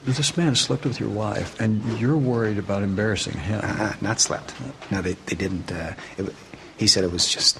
This 0.04 0.36
man 0.36 0.56
slept 0.56 0.84
with 0.84 1.00
your 1.00 1.10
wife, 1.10 1.60
and 1.60 1.84
you're 2.00 2.18
worried 2.18 2.58
about 2.58 2.82
embarrassing 2.82 3.38
him. 3.38 3.62
Uh, 3.64 3.94
not 4.02 4.20
slept. 4.20 4.56
No, 4.90 5.02
they, 5.02 5.14
they 5.14 5.36
didn't. 5.36 5.72
Uh, 5.72 5.94
it, 6.18 6.34
he 6.78 6.88
said 6.88 7.04
it 7.04 7.12
was 7.12 7.32
just. 7.32 7.60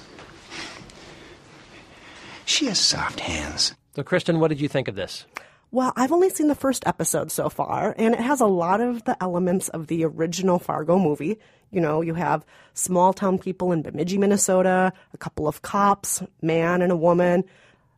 She 2.44 2.66
has 2.66 2.80
soft 2.80 3.20
hands. 3.20 3.76
So, 3.94 4.02
Kristen, 4.02 4.40
what 4.40 4.48
did 4.48 4.60
you 4.60 4.66
think 4.68 4.88
of 4.88 4.96
this? 4.96 5.24
Well, 5.72 5.92
I've 5.94 6.10
only 6.12 6.30
seen 6.30 6.48
the 6.48 6.54
first 6.56 6.84
episode 6.86 7.30
so 7.30 7.48
far, 7.48 7.94
and 7.96 8.14
it 8.14 8.20
has 8.20 8.40
a 8.40 8.46
lot 8.46 8.80
of 8.80 9.04
the 9.04 9.16
elements 9.22 9.68
of 9.68 9.86
the 9.86 10.04
original 10.04 10.58
Fargo 10.58 10.98
movie. 10.98 11.38
You 11.70 11.80
know, 11.80 12.00
you 12.00 12.14
have 12.14 12.44
small 12.74 13.12
town 13.12 13.38
people 13.38 13.70
in 13.70 13.82
Bemidji, 13.82 14.18
Minnesota, 14.18 14.92
a 15.14 15.18
couple 15.18 15.46
of 15.46 15.62
cops, 15.62 16.22
man 16.42 16.82
and 16.82 16.90
a 16.90 16.96
woman, 16.96 17.44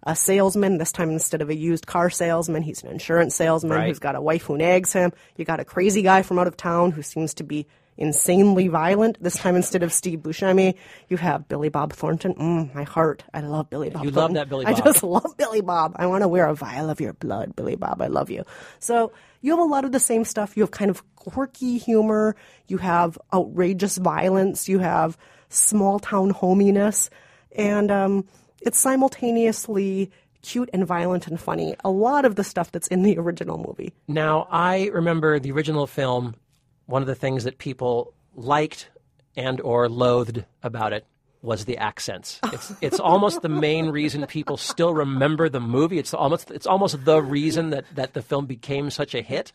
a 0.02 0.14
salesman, 0.14 0.76
this 0.76 0.92
time 0.92 1.10
instead 1.10 1.40
of 1.40 1.48
a 1.48 1.54
used 1.56 1.86
car 1.86 2.10
salesman, 2.10 2.62
he's 2.62 2.82
an 2.82 2.90
insurance 2.90 3.34
salesman 3.34 3.78
Right. 3.78 3.88
who's 3.88 3.98
got 4.00 4.16
a 4.16 4.20
wife 4.20 4.42
who 4.42 4.58
nags 4.58 4.92
him. 4.92 5.12
You 5.36 5.46
got 5.46 5.60
a 5.60 5.64
crazy 5.64 6.02
guy 6.02 6.20
from 6.22 6.38
out 6.38 6.48
of 6.48 6.56
town 6.58 6.90
who 6.90 7.02
seems 7.02 7.32
to 7.34 7.44
be 7.44 7.66
insanely 7.96 8.68
violent. 8.68 9.22
This 9.22 9.36
time 9.36 9.56
instead 9.56 9.82
of 9.82 9.92
Steve 9.92 10.20
Buscemi, 10.20 10.74
you 11.08 11.16
have 11.16 11.48
Billy 11.48 11.68
Bob 11.68 11.92
Thornton. 11.92 12.34
Mm, 12.34 12.74
my 12.74 12.84
heart. 12.84 13.24
I 13.32 13.40
love 13.40 13.70
Billy 13.70 13.90
Bob 13.90 14.04
You 14.04 14.10
love 14.10 14.34
that 14.34 14.48
Billy 14.48 14.64
Bob. 14.64 14.74
I 14.74 14.80
just 14.80 15.02
love 15.02 15.36
Billy 15.36 15.60
Bob. 15.60 15.94
I 15.96 16.06
want 16.06 16.22
to 16.22 16.28
wear 16.28 16.46
a 16.46 16.54
vial 16.54 16.90
of 16.90 17.00
your 17.00 17.12
blood, 17.12 17.54
Billy 17.54 17.76
Bob. 17.76 18.00
I 18.00 18.06
love 18.06 18.30
you. 18.30 18.44
So 18.78 19.12
you 19.40 19.50
have 19.52 19.60
a 19.60 19.64
lot 19.64 19.84
of 19.84 19.92
the 19.92 20.00
same 20.00 20.24
stuff. 20.24 20.56
You 20.56 20.62
have 20.62 20.70
kind 20.70 20.90
of 20.90 21.02
quirky 21.16 21.78
humor. 21.78 22.36
You 22.68 22.78
have 22.78 23.18
outrageous 23.32 23.98
violence. 23.98 24.68
You 24.68 24.78
have 24.78 25.18
small 25.48 25.98
town 25.98 26.30
hominess. 26.30 27.10
And 27.54 27.90
um, 27.90 28.24
it's 28.60 28.78
simultaneously 28.78 30.10
cute 30.42 30.70
and 30.72 30.86
violent 30.86 31.26
and 31.26 31.40
funny. 31.40 31.74
A 31.84 31.90
lot 31.90 32.24
of 32.24 32.36
the 32.36 32.44
stuff 32.44 32.72
that's 32.72 32.88
in 32.88 33.02
the 33.02 33.18
original 33.18 33.58
movie. 33.58 33.92
Now, 34.08 34.48
I 34.50 34.86
remember 34.86 35.38
the 35.38 35.52
original 35.52 35.86
film. 35.86 36.34
One 36.86 37.02
of 37.02 37.08
the 37.08 37.14
things 37.14 37.44
that 37.44 37.58
people 37.58 38.12
liked 38.34 38.90
and 39.36 39.60
or 39.60 39.88
loathed 39.88 40.44
about 40.62 40.92
it 40.92 41.06
was 41.42 41.64
the 41.64 41.76
accents. 41.76 42.38
It's 42.52 42.72
it's 42.80 43.00
almost 43.00 43.42
the 43.42 43.48
main 43.48 43.88
reason 43.90 44.24
people 44.26 44.56
still 44.56 44.94
remember 44.94 45.48
the 45.48 45.60
movie. 45.60 45.98
It's 45.98 46.14
almost 46.14 46.50
it's 46.50 46.66
almost 46.66 47.04
the 47.04 47.20
reason 47.20 47.70
that 47.70 47.84
that 47.96 48.14
the 48.14 48.22
film 48.22 48.46
became 48.46 48.90
such 48.90 49.14
a 49.14 49.22
hit. 49.22 49.52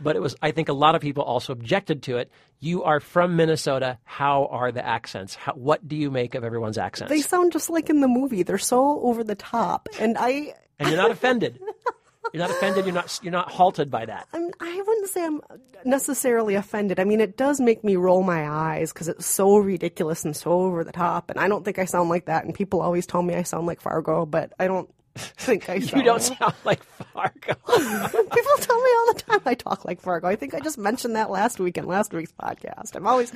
But 0.00 0.16
it 0.16 0.20
was 0.20 0.34
I 0.42 0.50
think 0.50 0.68
a 0.68 0.72
lot 0.72 0.94
of 0.94 1.00
people 1.00 1.22
also 1.22 1.52
objected 1.52 2.02
to 2.04 2.16
it. 2.18 2.30
You 2.60 2.82
are 2.82 2.98
from 2.98 3.36
Minnesota. 3.36 3.98
How 4.04 4.46
are 4.46 4.72
the 4.72 4.84
accents? 4.84 5.36
How, 5.36 5.52
what 5.52 5.86
do 5.86 5.94
you 5.94 6.10
make 6.10 6.34
of 6.34 6.42
everyone's 6.42 6.78
accents? 6.78 7.10
They 7.10 7.20
sound 7.20 7.52
just 7.52 7.70
like 7.70 7.88
in 7.88 8.00
the 8.00 8.08
movie. 8.08 8.42
They're 8.42 8.58
so 8.58 9.00
over 9.02 9.22
the 9.22 9.36
top. 9.36 9.88
And 10.00 10.18
I 10.18 10.54
and 10.78 10.88
you're 10.88 10.96
not 10.96 11.10
offended. 11.18 11.60
You're 12.32 12.42
not 12.42 12.50
offended. 12.50 12.84
You're 12.84 12.94
not 12.94 13.18
you're 13.22 13.32
not 13.32 13.50
halted 13.50 13.90
by 13.90 14.06
that. 14.06 14.28
I'm, 14.32 14.50
I 14.60 14.82
wouldn't 14.86 15.08
say 15.08 15.24
I'm 15.24 15.40
necessarily 15.84 16.54
offended. 16.54 17.00
I 17.00 17.04
mean, 17.04 17.20
it 17.20 17.36
does 17.36 17.60
make 17.60 17.82
me 17.84 17.96
roll 17.96 18.22
my 18.22 18.48
eyes 18.48 18.92
because 18.92 19.08
it's 19.08 19.26
so 19.26 19.56
ridiculous 19.56 20.24
and 20.24 20.36
so 20.36 20.52
over 20.52 20.84
the 20.84 20.92
top. 20.92 21.30
And 21.30 21.38
I 21.40 21.48
don't 21.48 21.64
think 21.64 21.78
I 21.78 21.84
sound 21.84 22.10
like 22.10 22.26
that. 22.26 22.44
And 22.44 22.54
people 22.54 22.80
always 22.80 23.06
tell 23.06 23.22
me 23.22 23.34
I 23.34 23.42
sound 23.42 23.66
like 23.66 23.80
Fargo, 23.80 24.26
but 24.26 24.52
I 24.58 24.66
don't 24.66 24.92
think 25.36 25.68
I. 25.68 25.74
You 25.74 26.02
don't 26.02 26.22
sound 26.22 26.54
like 26.64 26.82
Fargo. 26.84 27.54
People 27.54 28.56
tell 28.60 28.80
me 28.80 28.90
all 28.98 29.12
the 29.12 29.22
time 29.26 29.40
I 29.46 29.54
talk 29.54 29.84
like 29.84 30.00
Fargo. 30.00 30.26
I 30.28 30.36
think 30.36 30.54
I 30.54 30.60
just 30.60 30.78
mentioned 30.78 31.16
that 31.16 31.30
last 31.30 31.58
week 31.60 31.78
in 31.78 31.86
last 31.86 32.12
week's 32.12 32.32
podcast. 32.32 32.94
I'm 32.94 33.06
always, 33.06 33.32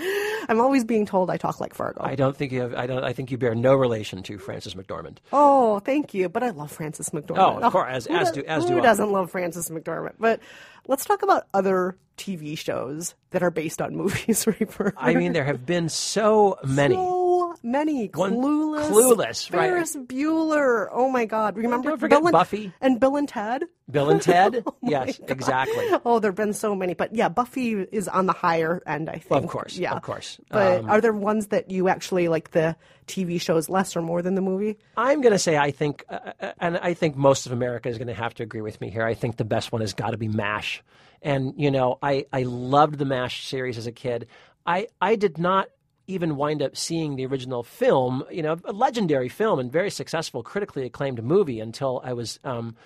I'm 0.48 0.60
always 0.60 0.84
being 0.84 1.06
told 1.06 1.30
I 1.30 1.36
talk 1.36 1.60
like 1.60 1.74
Fargo. 1.74 2.02
I 2.02 2.14
don't 2.14 2.36
think 2.36 2.52
you 2.52 2.60
have. 2.60 2.74
I 2.74 2.86
don't. 2.86 3.04
I 3.04 3.12
think 3.12 3.30
you 3.30 3.38
bear 3.38 3.54
no 3.54 3.74
relation 3.74 4.22
to 4.24 4.38
Frances 4.38 4.74
McDormand. 4.74 5.18
Oh, 5.32 5.80
thank 5.80 6.14
you. 6.14 6.28
But 6.28 6.42
I 6.42 6.50
love 6.50 6.70
Frances 6.72 7.10
McDormand. 7.10 7.38
Oh, 7.38 7.56
of 7.58 7.64
oh, 7.64 7.70
course, 7.70 7.88
as- 7.92 8.06
who 8.06 8.14
as 8.16 8.30
do- 8.30 8.44
as 8.44 8.64
who 8.64 8.70
do 8.70 8.78
I. 8.78 8.82
doesn't 8.82 9.12
love 9.12 9.30
Frances 9.30 9.68
McDormand? 9.70 10.14
But 10.18 10.40
let's 10.86 11.04
talk 11.04 11.22
about 11.22 11.46
other 11.54 11.96
TV 12.18 12.56
shows 12.56 13.14
that 13.30 13.42
are 13.42 13.50
based 13.50 13.80
on 13.80 13.96
movies. 13.96 14.46
Reaper. 14.46 14.92
I 14.96 15.14
mean, 15.14 15.32
there 15.32 15.44
have 15.44 15.64
been 15.66 15.88
so 15.88 16.58
many. 16.64 16.94
so 16.94 17.21
many. 17.62 18.06
One- 18.14 18.36
Clueless. 18.36 18.90
Clueless, 18.90 19.52
right. 19.52 19.68
Ferris 19.68 19.96
Bueller. 19.96 20.88
Oh 20.92 21.08
my 21.10 21.24
God! 21.24 21.56
Remember 21.56 21.90
Don't 21.90 21.98
forget 21.98 22.18
Bill 22.20 22.26
and, 22.28 22.32
Buffy. 22.32 22.72
and 22.80 23.00
Bill 23.00 23.16
and 23.16 23.28
Ted. 23.28 23.64
Bill 23.90 24.10
and 24.10 24.22
Ted. 24.22 24.62
Oh 24.66 24.74
yes, 24.82 25.18
God. 25.18 25.30
exactly. 25.30 25.86
Oh, 26.04 26.18
there've 26.18 26.34
been 26.34 26.52
so 26.54 26.74
many, 26.74 26.94
but 26.94 27.14
yeah, 27.14 27.28
Buffy 27.28 27.72
is 27.74 28.08
on 28.08 28.26
the 28.26 28.32
higher 28.32 28.82
end. 28.86 29.08
I 29.08 29.18
think. 29.18 29.30
Of 29.44 29.48
course, 29.48 29.76
yeah, 29.78 29.94
of 29.94 30.02
course. 30.02 30.38
But 30.50 30.80
Um, 30.80 30.90
are 30.90 31.00
there 31.00 31.12
ones 31.12 31.48
that 31.48 31.70
you 31.70 31.88
actually 31.88 32.28
like 32.28 32.50
the 32.52 32.76
TV 33.06 33.40
shows 33.40 33.68
less 33.68 33.96
or 33.96 34.02
more 34.02 34.22
than 34.22 34.34
the 34.34 34.40
movie? 34.40 34.78
I'm 34.96 35.20
going 35.20 35.32
to 35.32 35.38
say 35.38 35.56
I 35.56 35.70
think, 35.70 36.04
uh, 36.08 36.32
uh, 36.40 36.52
and 36.58 36.78
I 36.78 36.94
think 36.94 37.16
most 37.16 37.46
of 37.46 37.52
America 37.52 37.88
is 37.88 37.98
going 37.98 38.08
to 38.08 38.14
have 38.14 38.34
to 38.34 38.42
agree 38.42 38.60
with 38.62 38.80
me 38.80 38.90
here. 38.90 39.04
I 39.04 39.14
think 39.14 39.36
the 39.36 39.44
best 39.44 39.72
one 39.72 39.80
has 39.82 39.92
got 39.94 40.10
to 40.10 40.16
be 40.16 40.28
MASH, 40.28 40.82
and 41.22 41.54
you 41.56 41.70
know, 41.70 41.98
I 42.02 42.26
I 42.32 42.42
loved 42.42 42.98
the 42.98 43.04
MASH 43.04 43.46
series 43.46 43.78
as 43.78 43.86
a 43.86 43.92
kid. 43.92 44.26
I 44.66 44.88
I 45.00 45.16
did 45.16 45.38
not 45.38 45.68
even 46.12 46.36
wind 46.36 46.62
up 46.62 46.76
seeing 46.76 47.16
the 47.16 47.26
original 47.26 47.62
film, 47.62 48.24
you 48.30 48.42
know, 48.42 48.56
a 48.64 48.72
legendary 48.72 49.28
film 49.28 49.58
and 49.58 49.70
very 49.70 49.90
successful, 49.90 50.42
critically 50.42 50.84
acclaimed 50.84 51.22
movie 51.22 51.60
until 51.60 52.00
I 52.04 52.12
was 52.12 52.38
um, 52.44 52.76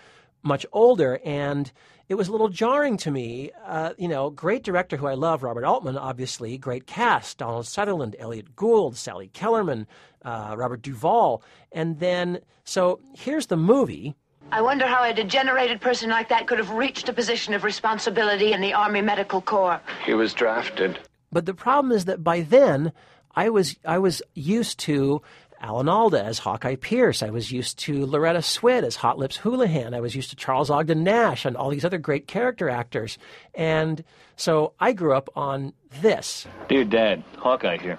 much 0.43 0.65
older, 0.73 1.21
and 1.25 1.71
it 2.09 2.15
was 2.15 2.29
a 2.29 2.33
little 2.33 2.49
jarring 2.49 2.97
to 2.99 3.11
me. 3.11 3.51
Uh, 3.65 3.93
you 3.99 4.09
know, 4.09 4.31
great 4.31 4.63
director 4.63 4.97
who 4.97 5.07
I 5.07 5.15
love, 5.15 5.43
Robert 5.43 5.65
Altman, 5.65 5.99
obviously, 5.99 6.57
great 6.57 6.87
cast: 6.87 7.39
Donald 7.39 7.67
Sutherland, 7.67 8.17
Elliott 8.19 8.55
Gould, 8.57 8.97
Sally 8.97 9.29
Kellerman, 9.29 9.87
uh, 10.25 10.55
Robert 10.57 10.83
Duvall, 10.83 11.43
and 11.73 11.99
then 11.99 12.41
so 12.65 13.01
here's 13.15 13.47
the 13.47 13.57
movie. 13.57 14.17
I 14.53 14.61
wonder 14.61 14.87
how 14.87 15.03
a 15.03 15.13
degenerated 15.13 15.81
person 15.81 16.11
like 16.11 16.29
that 16.29 16.47
could 16.47 16.59
have 16.59 16.71
reached 16.71 17.09
a 17.09 17.13
position 17.13 17.53
of 17.55 17.65
responsibility 17.65 18.53
in 18.53 18.61
the 18.61 18.73
Army 18.73 19.01
Medical 19.01 19.41
Corps. 19.41 19.81
He 20.05 20.15
was 20.15 20.33
drafted. 20.33 20.99
But 21.33 21.47
the 21.47 21.55
problem 21.55 21.93
is 21.93 22.05
that 22.05 22.23
by 22.23 22.41
then 22.43 22.93
I 23.37 23.51
was 23.51 23.77
I 23.85 23.99
was 23.99 24.23
used 24.35 24.79
to 24.81 25.23
Alan 25.61 25.89
Alda 25.89 26.25
as 26.25 26.39
Hawkeye 26.39 26.77
Pierce. 26.77 27.23
I 27.23 27.31
was 27.31 27.53
used 27.53 27.79
to 27.81 28.07
Loretta 28.07 28.39
Swit 28.41 28.83
as 28.83 28.97
Hot 28.97 29.19
Lips 29.19 29.37
Houlihan. 29.37 29.95
I 29.95 30.01
was 30.01 30.15
used 30.15 30.31
to 30.31 30.37
Charles 30.37 30.71
Ogden 30.71 31.05
Nash 31.05 31.45
and 31.45 31.57
all 31.57 31.71
these 31.71 31.85
other 31.85 31.99
great 31.99 32.27
character 32.27 32.71
actors. 32.71 33.19
And 33.55 34.03
so 34.37 34.73
I 34.81 34.93
grew 34.93 35.15
up 35.15 35.29
on 35.37 35.75
this. 36.01 36.47
Dear 36.69 36.85
Dad, 36.85 37.23
Hawkeye 37.39 37.79
here. 37.79 37.99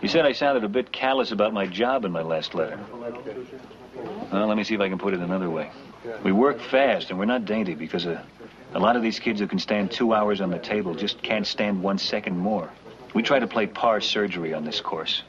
You 0.00 0.08
said 0.08 0.26
I 0.26 0.32
sounded 0.32 0.64
a 0.64 0.68
bit 0.68 0.92
callous 0.92 1.30
about 1.30 1.52
my 1.52 1.66
job 1.66 2.04
in 2.04 2.10
my 2.10 2.22
last 2.22 2.54
letter. 2.54 2.78
Well, 4.32 4.48
let 4.48 4.56
me 4.56 4.64
see 4.64 4.74
if 4.74 4.80
I 4.80 4.88
can 4.88 4.98
put 4.98 5.14
it 5.14 5.20
another 5.20 5.48
way. 5.48 5.70
We 6.24 6.32
work 6.32 6.60
fast 6.60 7.10
and 7.10 7.18
we're 7.18 7.26
not 7.26 7.44
dainty 7.44 7.74
because 7.74 8.06
uh, 8.06 8.20
a 8.74 8.80
lot 8.80 8.96
of 8.96 9.02
these 9.02 9.20
kids 9.20 9.38
who 9.38 9.46
can 9.46 9.60
stand 9.60 9.92
two 9.92 10.12
hours 10.12 10.40
on 10.40 10.50
the 10.50 10.58
table 10.58 10.94
just 10.94 11.22
can't 11.22 11.46
stand 11.46 11.82
one 11.82 11.98
second 11.98 12.36
more. 12.36 12.70
We 13.14 13.22
try 13.22 13.38
to 13.38 13.46
play 13.46 13.66
par 13.66 14.00
surgery 14.00 14.54
on 14.54 14.64
this 14.64 14.80
course. 14.80 15.22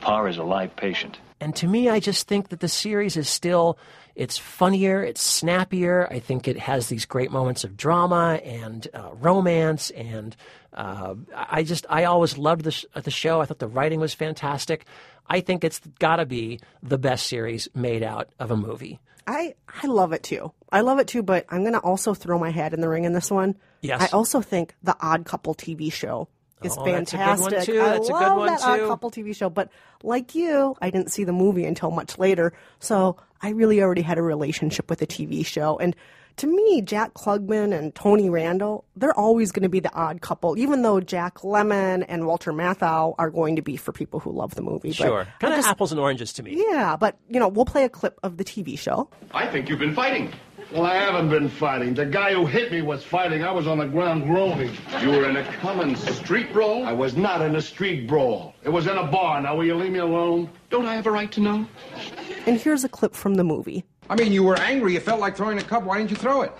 Par 0.00 0.28
is 0.28 0.38
a 0.38 0.42
live 0.42 0.74
patient. 0.76 1.18
And 1.40 1.54
to 1.56 1.68
me, 1.68 1.88
I 1.88 2.00
just 2.00 2.26
think 2.26 2.48
that 2.48 2.60
the 2.60 2.68
series 2.68 3.16
is 3.16 3.28
still, 3.28 3.78
it's 4.16 4.36
funnier, 4.36 5.02
it's 5.02 5.22
snappier. 5.22 6.08
I 6.10 6.18
think 6.18 6.48
it 6.48 6.58
has 6.58 6.88
these 6.88 7.04
great 7.06 7.30
moments 7.30 7.62
of 7.62 7.76
drama 7.76 8.40
and 8.44 8.86
uh, 8.92 9.10
romance. 9.14 9.90
And 9.90 10.34
uh, 10.74 11.14
I 11.34 11.62
just, 11.62 11.86
I 11.88 12.04
always 12.04 12.36
loved 12.38 12.64
the, 12.64 12.72
sh- 12.72 12.86
the 12.92 13.10
show. 13.10 13.40
I 13.40 13.44
thought 13.44 13.60
the 13.60 13.68
writing 13.68 14.00
was 14.00 14.14
fantastic. 14.14 14.84
I 15.28 15.40
think 15.40 15.62
it's 15.62 15.80
got 16.00 16.16
to 16.16 16.26
be 16.26 16.58
the 16.82 16.98
best 16.98 17.26
series 17.26 17.68
made 17.74 18.02
out 18.02 18.30
of 18.40 18.50
a 18.50 18.56
movie. 18.56 18.98
I, 19.26 19.54
I 19.82 19.86
love 19.86 20.12
it 20.12 20.22
too. 20.22 20.52
I 20.72 20.80
love 20.80 20.98
it 20.98 21.06
too, 21.06 21.22
but 21.22 21.44
I'm 21.50 21.60
going 21.60 21.74
to 21.74 21.80
also 21.80 22.14
throw 22.14 22.38
my 22.38 22.50
hat 22.50 22.72
in 22.72 22.80
the 22.80 22.88
ring 22.88 23.04
in 23.04 23.12
this 23.12 23.30
one. 23.30 23.56
Yes. 23.82 24.00
I 24.00 24.16
also 24.16 24.40
think 24.40 24.74
the 24.82 24.96
Odd 25.00 25.26
Couple 25.26 25.54
TV 25.54 25.92
show 25.92 26.28
is 26.62 26.76
Oh, 26.78 26.84
that's 26.84 27.12
a 27.12 27.16
good 27.16 27.22
fantastic. 27.22 27.52
one, 27.52 27.64
too. 27.66 27.80
I 27.80 27.84
That's 27.90 28.08
a 28.08 28.12
good 28.12 28.20
love 28.20 28.36
one, 28.38 28.46
that 28.48 28.60
Odd 28.62 28.76
too. 28.78 28.86
Couple 28.88 29.10
TV 29.10 29.34
show, 29.36 29.50
but 29.50 29.70
like 30.02 30.34
you, 30.34 30.76
I 30.80 30.90
didn't 30.90 31.10
see 31.12 31.24
the 31.24 31.32
movie 31.32 31.64
until 31.64 31.90
much 31.90 32.18
later, 32.18 32.52
so 32.80 33.16
I 33.42 33.50
really 33.50 33.82
already 33.82 34.02
had 34.02 34.18
a 34.18 34.22
relationship 34.22 34.90
with 34.90 34.98
the 34.98 35.06
TV 35.06 35.44
show. 35.46 35.78
And 35.78 35.94
to 36.38 36.46
me, 36.46 36.82
Jack 36.82 37.14
Klugman 37.14 37.76
and 37.76 37.92
Tony 37.96 38.30
Randall, 38.30 38.84
they're 38.96 39.16
always 39.18 39.50
going 39.50 39.64
to 39.64 39.68
be 39.68 39.80
the 39.80 39.92
odd 39.92 40.20
couple, 40.20 40.56
even 40.56 40.82
though 40.82 41.00
Jack 41.00 41.38
Lemmon 41.38 42.04
and 42.08 42.26
Walter 42.28 42.52
Matthau 42.52 43.16
are 43.18 43.28
going 43.30 43.56
to 43.56 43.62
be 43.62 43.76
for 43.76 43.90
people 43.90 44.20
who 44.20 44.30
love 44.30 44.54
the 44.54 44.62
movie. 44.62 44.92
Sure. 44.92 45.22
I 45.22 45.24
Kind 45.40 45.52
of 45.54 45.58
just- 45.58 45.68
apples 45.68 45.90
and 45.90 46.00
oranges 46.00 46.32
to 46.34 46.42
me. 46.44 46.54
Yeah, 46.56 46.96
but 46.96 47.16
you 47.28 47.40
know, 47.40 47.48
we'll 47.48 47.64
play 47.64 47.82
a 47.84 47.88
clip 47.88 48.20
of 48.22 48.36
the 48.36 48.44
TV 48.44 48.78
show. 48.78 49.08
I 49.32 49.46
think 49.48 49.68
you've 49.68 49.80
been 49.80 49.94
fighting. 49.94 50.32
Well, 50.70 50.84
I 50.84 50.96
haven't 50.96 51.30
been 51.30 51.48
fighting. 51.48 51.94
The 51.94 52.04
guy 52.04 52.34
who 52.34 52.44
hit 52.44 52.70
me 52.70 52.82
was 52.82 53.02
fighting. 53.02 53.42
I 53.42 53.50
was 53.50 53.66
on 53.66 53.78
the 53.78 53.86
ground 53.86 54.24
groaning. 54.24 54.70
You 55.00 55.08
were 55.08 55.26
in 55.26 55.36
a 55.36 55.44
common 55.54 55.96
street 55.96 56.52
brawl? 56.52 56.84
I 56.84 56.92
was 56.92 57.16
not 57.16 57.40
in 57.40 57.56
a 57.56 57.62
street 57.62 58.06
brawl. 58.06 58.54
It 58.64 58.68
was 58.68 58.86
in 58.86 58.98
a 58.98 59.06
bar. 59.06 59.40
Now, 59.40 59.56
will 59.56 59.64
you 59.64 59.74
leave 59.74 59.92
me 59.92 60.00
alone? 60.00 60.50
Don't 60.68 60.84
I 60.84 60.94
have 60.94 61.06
a 61.06 61.10
right 61.10 61.32
to 61.32 61.40
know? 61.40 61.66
And 62.46 62.60
here's 62.60 62.84
a 62.84 62.88
clip 62.88 63.14
from 63.14 63.34
the 63.34 63.44
movie. 63.44 63.82
I 64.10 64.16
mean, 64.16 64.30
you 64.30 64.42
were 64.42 64.58
angry. 64.58 64.92
You 64.92 65.00
felt 65.00 65.20
like 65.20 65.38
throwing 65.38 65.56
a 65.58 65.62
cup. 65.62 65.84
Why 65.84 65.98
didn't 65.98 66.10
you 66.10 66.16
throw 66.16 66.42
it? 66.42 66.52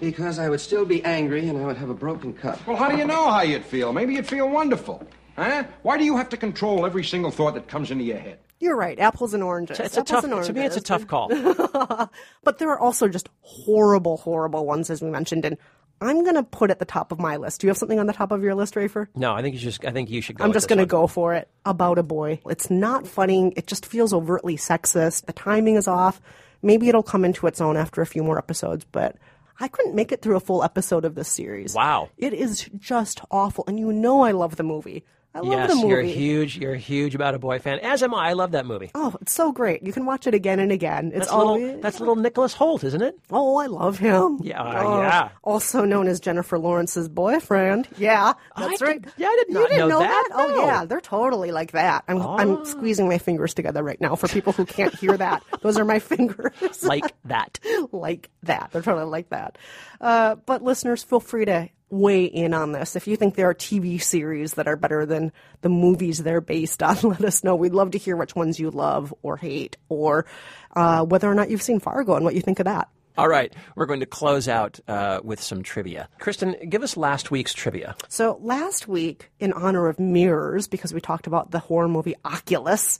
Because 0.00 0.38
I 0.38 0.50
would 0.50 0.60
still 0.60 0.84
be 0.84 1.02
angry 1.04 1.48
and 1.48 1.56
I 1.56 1.64
would 1.64 1.78
have 1.78 1.88
a 1.88 1.94
broken 1.94 2.34
cup. 2.34 2.66
Well, 2.66 2.76
how 2.76 2.90
do 2.90 2.98
you 2.98 3.06
know 3.06 3.30
how 3.30 3.40
you'd 3.40 3.64
feel? 3.64 3.94
Maybe 3.94 4.14
you'd 4.14 4.26
feel 4.26 4.50
wonderful. 4.50 5.06
Huh? 5.36 5.64
Why 5.82 5.98
do 5.98 6.04
you 6.04 6.16
have 6.16 6.28
to 6.30 6.36
control 6.36 6.86
every 6.86 7.04
single 7.04 7.30
thought 7.30 7.54
that 7.54 7.68
comes 7.68 7.90
into 7.90 8.04
your 8.04 8.18
head? 8.18 8.38
You're 8.58 8.76
right, 8.76 8.98
apples 8.98 9.32
and 9.32 9.42
oranges. 9.42 9.80
It's 9.80 9.96
a 9.96 10.00
apples 10.00 10.22
tough, 10.22 10.24
and 10.24 10.44
to 10.44 10.52
me, 10.52 10.66
it's 10.66 10.76
a 10.76 10.82
tough 10.82 11.06
call. 11.06 11.28
but 12.44 12.58
there 12.58 12.68
are 12.68 12.78
also 12.78 13.08
just 13.08 13.30
horrible, 13.40 14.18
horrible 14.18 14.66
ones, 14.66 14.90
as 14.90 15.00
we 15.00 15.08
mentioned. 15.10 15.46
And 15.46 15.56
I'm 16.02 16.22
going 16.24 16.34
to 16.34 16.42
put 16.42 16.70
at 16.70 16.78
the 16.78 16.84
top 16.84 17.10
of 17.10 17.18
my 17.18 17.36
list. 17.36 17.60
Do 17.60 17.66
you 17.66 17.70
have 17.70 17.78
something 17.78 17.98
on 17.98 18.06
the 18.06 18.12
top 18.12 18.32
of 18.32 18.42
your 18.42 18.54
list, 18.54 18.74
Rafer? 18.74 19.08
No, 19.14 19.32
I 19.32 19.40
think 19.40 19.54
you 19.54 19.60
just, 19.60 19.84
I 19.84 19.92
think 19.92 20.10
you 20.10 20.20
should 20.20 20.36
go. 20.36 20.44
I'm 20.44 20.52
just 20.52 20.68
going 20.68 20.78
to 20.78 20.86
go 20.86 21.06
for 21.06 21.34
it. 21.34 21.48
About 21.64 21.98
a 21.98 22.02
boy. 22.02 22.40
It's 22.46 22.70
not 22.70 23.06
funny. 23.06 23.52
It 23.56 23.66
just 23.66 23.86
feels 23.86 24.12
overtly 24.12 24.56
sexist. 24.56 25.24
The 25.24 25.32
timing 25.32 25.76
is 25.76 25.88
off. 25.88 26.20
Maybe 26.62 26.88
it'll 26.90 27.02
come 27.02 27.24
into 27.24 27.46
its 27.46 27.62
own 27.62 27.78
after 27.78 28.02
a 28.02 28.06
few 28.06 28.22
more 28.22 28.36
episodes, 28.36 28.84
but 28.92 29.16
I 29.58 29.68
couldn't 29.68 29.94
make 29.94 30.10
it 30.12 30.22
through 30.22 30.36
a 30.36 30.40
full 30.40 30.62
episode 30.62 31.04
of 31.04 31.14
this 31.14 31.28
series. 31.28 31.74
Wow. 31.74 32.08
It 32.16 32.32
is 32.32 32.68
just 32.78 33.20
awful. 33.30 33.64
And 33.66 33.78
you 33.78 33.92
know 33.92 34.22
I 34.22 34.32
love 34.32 34.56
the 34.56 34.62
movie. 34.62 35.04
I 35.32 35.38
love 35.40 35.52
yes, 35.52 35.70
the 35.70 35.76
movie. 35.76 35.88
you're 35.88 36.00
a 36.00 36.06
huge, 36.06 36.58
you're 36.58 36.72
a 36.74 36.78
huge 36.78 37.14
About 37.14 37.34
a 37.34 37.38
Boy 37.38 37.60
fan, 37.60 37.78
as 37.78 38.02
am 38.02 38.12
I. 38.14 38.30
I 38.30 38.32
love 38.32 38.50
that 38.50 38.66
movie. 38.66 38.90
Oh, 38.96 39.14
it's 39.20 39.32
so 39.32 39.52
great. 39.52 39.82
You 39.84 39.92
can 39.92 40.04
watch 40.04 40.26
it 40.26 40.34
again 40.34 40.58
and 40.58 40.72
again. 40.72 41.08
It's 41.14 41.18
That's 41.20 41.30
always 41.30 41.62
little, 41.64 41.80
that's 41.80 42.00
little 42.00 42.16
Nicholas 42.16 42.52
Hoult, 42.54 42.82
isn't 42.82 43.00
it? 43.00 43.14
Oh, 43.30 43.56
I 43.56 43.66
love 43.66 43.98
him. 43.98 44.40
Yeah, 44.42 44.60
uh, 44.60 44.82
Oh, 44.84 45.02
yeah. 45.02 45.28
Also 45.44 45.84
known 45.84 46.08
as 46.08 46.18
Jennifer 46.18 46.58
Lawrence's 46.58 47.08
boyfriend. 47.08 47.86
Yeah, 47.96 48.32
that's 48.56 48.82
I 48.82 48.84
right. 48.84 49.02
did- 49.02 49.12
yeah, 49.18 49.28
I 49.28 49.36
did 49.44 49.48
you 49.48 49.54
not 49.60 49.68
didn't 49.68 49.88
know 49.88 49.88
know 49.88 50.00
that, 50.00 50.28
Oh, 50.32 50.48
no. 50.48 50.66
yeah, 50.66 50.84
they're 50.84 51.00
totally 51.00 51.52
like 51.52 51.72
that. 51.72 52.02
I'm, 52.08 52.20
I'm 52.20 52.64
squeezing 52.64 53.08
my 53.08 53.18
fingers 53.18 53.54
together 53.54 53.84
right 53.84 54.00
now 54.00 54.16
for 54.16 54.26
people 54.26 54.52
who 54.52 54.64
can't 54.66 54.94
hear 54.96 55.16
that. 55.16 55.44
Those 55.62 55.78
are 55.78 55.84
my 55.84 56.00
fingers. 56.00 56.82
Like 56.82 57.14
that. 57.26 57.60
like 57.92 58.30
that. 58.42 58.70
They're 58.72 58.82
totally 58.82 59.06
like 59.06 59.28
that. 59.28 59.58
Uh, 60.00 60.34
but 60.44 60.62
listeners, 60.64 61.04
feel 61.04 61.20
free 61.20 61.44
to 61.44 61.68
weigh 61.90 62.24
in 62.24 62.54
on 62.54 62.72
this. 62.72 62.96
If 62.96 63.06
you 63.06 63.16
think 63.16 63.34
there 63.34 63.48
are 63.50 63.54
TV 63.54 64.00
series 64.00 64.54
that 64.54 64.68
are 64.68 64.76
better 64.76 65.04
than 65.04 65.32
the 65.60 65.68
movies 65.68 66.22
they're 66.22 66.40
based 66.40 66.82
on, 66.82 66.96
let 67.02 67.24
us 67.24 67.44
know. 67.44 67.56
We'd 67.56 67.74
love 67.74 67.92
to 67.92 67.98
hear 67.98 68.16
which 68.16 68.34
ones 68.34 68.58
you 68.58 68.70
love 68.70 69.12
or 69.22 69.36
hate, 69.36 69.76
or 69.88 70.26
uh, 70.74 71.04
whether 71.04 71.30
or 71.30 71.34
not 71.34 71.50
you've 71.50 71.62
seen 71.62 71.80
Fargo 71.80 72.14
and 72.14 72.24
what 72.24 72.34
you 72.34 72.40
think 72.40 72.60
of 72.60 72.64
that. 72.64 72.88
All 73.18 73.28
right, 73.28 73.52
we're 73.74 73.86
going 73.86 74.00
to 74.00 74.06
close 74.06 74.48
out 74.48 74.80
uh, 74.88 75.20
with 75.22 75.42
some 75.42 75.62
trivia. 75.62 76.08
Kristen, 76.20 76.56
give 76.68 76.82
us 76.82 76.96
last 76.96 77.30
week's 77.30 77.52
trivia. 77.52 77.96
So 78.08 78.38
last 78.40 78.88
week, 78.88 79.30
in 79.40 79.52
honor 79.52 79.88
of 79.88 79.98
mirrors, 79.98 80.68
because 80.68 80.94
we 80.94 81.00
talked 81.00 81.26
about 81.26 81.50
the 81.50 81.58
horror 81.58 81.88
movie 81.88 82.14
Oculus, 82.24 82.98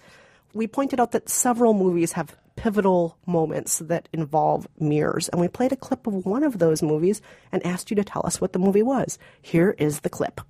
we 0.52 0.66
pointed 0.66 1.00
out 1.00 1.12
that 1.12 1.28
several 1.28 1.74
movies 1.74 2.12
have 2.12 2.36
pivotal 2.60 3.16
moments 3.24 3.78
that 3.78 4.06
involve 4.12 4.68
mirrors. 4.78 5.30
And 5.30 5.40
we 5.40 5.48
played 5.48 5.72
a 5.72 5.76
clip 5.76 6.06
of 6.06 6.26
one 6.26 6.44
of 6.44 6.58
those 6.58 6.82
movies 6.82 7.22
and 7.50 7.64
asked 7.64 7.90
you 7.90 7.96
to 7.96 8.04
tell 8.04 8.20
us 8.26 8.38
what 8.38 8.52
the 8.52 8.58
movie 8.58 8.82
was. 8.82 9.18
Here 9.40 9.74
is 9.78 10.00
the 10.00 10.10
clip. 10.10 10.42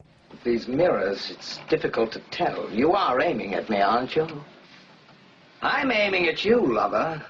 These 0.42 0.66
mirrors, 0.66 1.30
it's 1.30 1.60
difficult 1.68 2.10
to 2.12 2.20
tell. 2.32 2.68
You 2.72 2.94
are 2.94 3.20
aiming 3.20 3.54
at 3.54 3.70
me, 3.70 3.80
aren't 3.80 4.16
you? 4.16 4.26
I'm 5.62 5.92
aiming 5.92 6.26
at 6.26 6.44
you, 6.44 6.74
lover. 6.74 7.24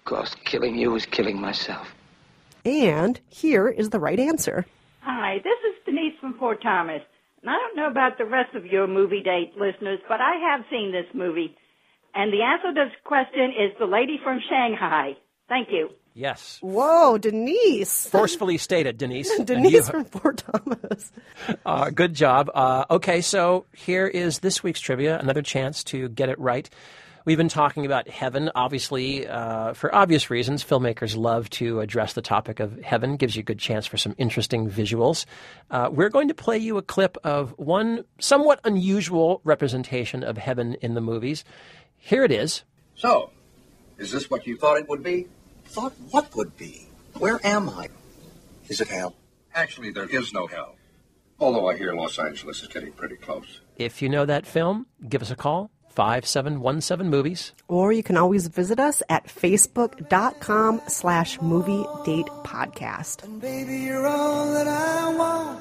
Of 0.00 0.04
course, 0.04 0.36
killing 0.44 0.76
you 0.76 0.94
is 0.94 1.06
killing 1.06 1.40
myself. 1.40 1.88
And 2.66 3.18
here 3.30 3.66
is 3.66 3.88
the 3.88 4.00
right 4.00 4.20
answer. 4.20 4.66
Hi, 5.00 5.38
this 5.38 5.58
is 5.70 5.84
Denise 5.86 6.18
from 6.20 6.34
Fort 6.38 6.62
Thomas. 6.62 7.00
And 7.40 7.50
I 7.50 7.54
don't 7.54 7.76
know 7.76 7.88
about 7.88 8.18
the 8.18 8.26
rest 8.26 8.54
of 8.54 8.66
your 8.66 8.86
movie 8.86 9.22
date 9.22 9.54
listeners, 9.56 10.00
but 10.06 10.20
I 10.20 10.34
have 10.50 10.66
seen 10.68 10.92
this 10.92 11.06
movie. 11.14 11.56
And 12.16 12.32
the 12.32 12.42
answer 12.42 12.68
to 12.68 12.74
this 12.74 12.92
question 13.04 13.50
is 13.50 13.72
The 13.78 13.86
Lady 13.86 14.18
from 14.24 14.40
Shanghai. 14.48 15.16
Thank 15.48 15.68
you. 15.70 15.90
Yes. 16.14 16.58
Whoa, 16.62 17.18
Denise. 17.18 18.08
Forcefully 18.08 18.56
stated, 18.56 18.96
Denise. 18.96 19.38
Denise 19.44 19.72
you- 19.72 19.82
from 19.82 20.04
Fort 20.06 20.42
Thomas. 20.50 21.12
Uh, 21.66 21.90
good 21.90 22.14
job. 22.14 22.50
Uh, 22.54 22.86
okay, 22.90 23.20
so 23.20 23.66
here 23.74 24.06
is 24.06 24.38
this 24.38 24.62
week's 24.62 24.80
trivia. 24.80 25.18
Another 25.18 25.42
chance 25.42 25.84
to 25.84 26.08
get 26.08 26.30
it 26.30 26.38
right. 26.38 26.70
We've 27.26 27.36
been 27.36 27.48
talking 27.48 27.84
about 27.84 28.08
heaven. 28.08 28.50
Obviously, 28.54 29.26
uh, 29.26 29.74
for 29.74 29.92
obvious 29.92 30.30
reasons, 30.30 30.64
filmmakers 30.64 31.16
love 31.16 31.50
to 31.50 31.80
address 31.80 32.12
the 32.12 32.22
topic 32.22 32.60
of 32.60 32.80
heaven. 32.80 33.16
Gives 33.16 33.34
you 33.36 33.40
a 33.40 33.42
good 33.42 33.58
chance 33.58 33.84
for 33.84 33.96
some 33.96 34.14
interesting 34.16 34.70
visuals. 34.70 35.26
Uh, 35.70 35.90
we're 35.92 36.08
going 36.08 36.28
to 36.28 36.34
play 36.34 36.56
you 36.56 36.78
a 36.78 36.82
clip 36.82 37.18
of 37.24 37.50
one 37.58 38.04
somewhat 38.20 38.60
unusual 38.62 39.40
representation 39.42 40.22
of 40.22 40.38
heaven 40.38 40.76
in 40.80 40.94
the 40.94 41.00
movies. 41.00 41.44
Here 42.06 42.22
it 42.22 42.30
is. 42.30 42.62
So, 42.94 43.30
is 43.98 44.12
this 44.12 44.30
what 44.30 44.46
you 44.46 44.56
thought 44.56 44.76
it 44.78 44.88
would 44.88 45.02
be? 45.02 45.26
Thought 45.64 45.92
what 46.12 46.36
would 46.36 46.56
be? 46.56 46.86
Where 47.18 47.40
am 47.42 47.68
I? 47.68 47.88
Is 48.68 48.80
it 48.80 48.86
hell? 48.86 49.16
Actually, 49.52 49.90
there 49.90 50.08
is 50.08 50.32
no 50.32 50.46
hell. 50.46 50.76
Although 51.40 51.68
I 51.68 51.76
hear 51.76 51.94
Los 51.94 52.16
Angeles 52.20 52.62
is 52.62 52.68
getting 52.68 52.92
pretty 52.92 53.16
close. 53.16 53.60
If 53.74 54.02
you 54.02 54.08
know 54.08 54.24
that 54.24 54.46
film, 54.46 54.86
give 55.08 55.20
us 55.20 55.32
a 55.32 55.36
call. 55.36 55.72
5717 55.96 57.10
Movies. 57.10 57.52
Or 57.66 57.90
you 57.90 58.04
can 58.04 58.16
always 58.16 58.46
visit 58.46 58.78
us 58.78 59.02
at 59.08 59.26
facebook.com 59.26 60.82
slash 60.86 61.40
movie 61.40 61.84
date 62.04 62.26
podcast. 62.44 63.40
Baby, 63.40 63.78
you're 63.78 64.06
all 64.06 64.52
that 64.52 64.68
I 64.68 65.12
want. 65.12 65.60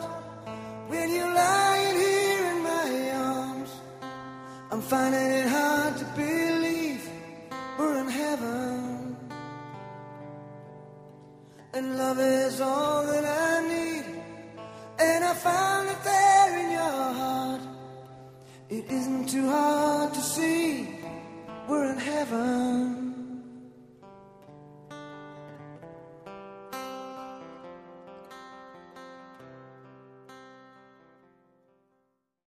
When 0.92 1.10
you're 1.12 1.34
lying 1.34 1.96
here 1.98 2.46
in 2.52 2.62
my 2.64 3.12
arms, 3.14 3.70
I'm 4.72 4.82
finding 4.82 5.22
it 5.22 5.48
hard 5.48 5.98
to 5.98 6.06
believe 6.16 6.35
and 11.76 11.98
love 11.98 12.20
is 12.20 12.62
all 12.62 13.06
that 13.06 13.26
I 13.26 13.68
need. 13.68 14.06
And 14.98 15.26
I 15.26 15.34
found 15.34 15.90
it 15.90 16.02
there 16.04 16.60
in 16.64 16.72
your 16.72 17.14
heart. 17.22 17.62
It 18.70 18.86
isn't 18.90 19.28
too 19.30 19.48
hard 19.50 20.14
to 20.14 20.22
see 20.22 21.00
we're 21.68 21.92
in 21.92 21.98
heaven. 21.98 23.05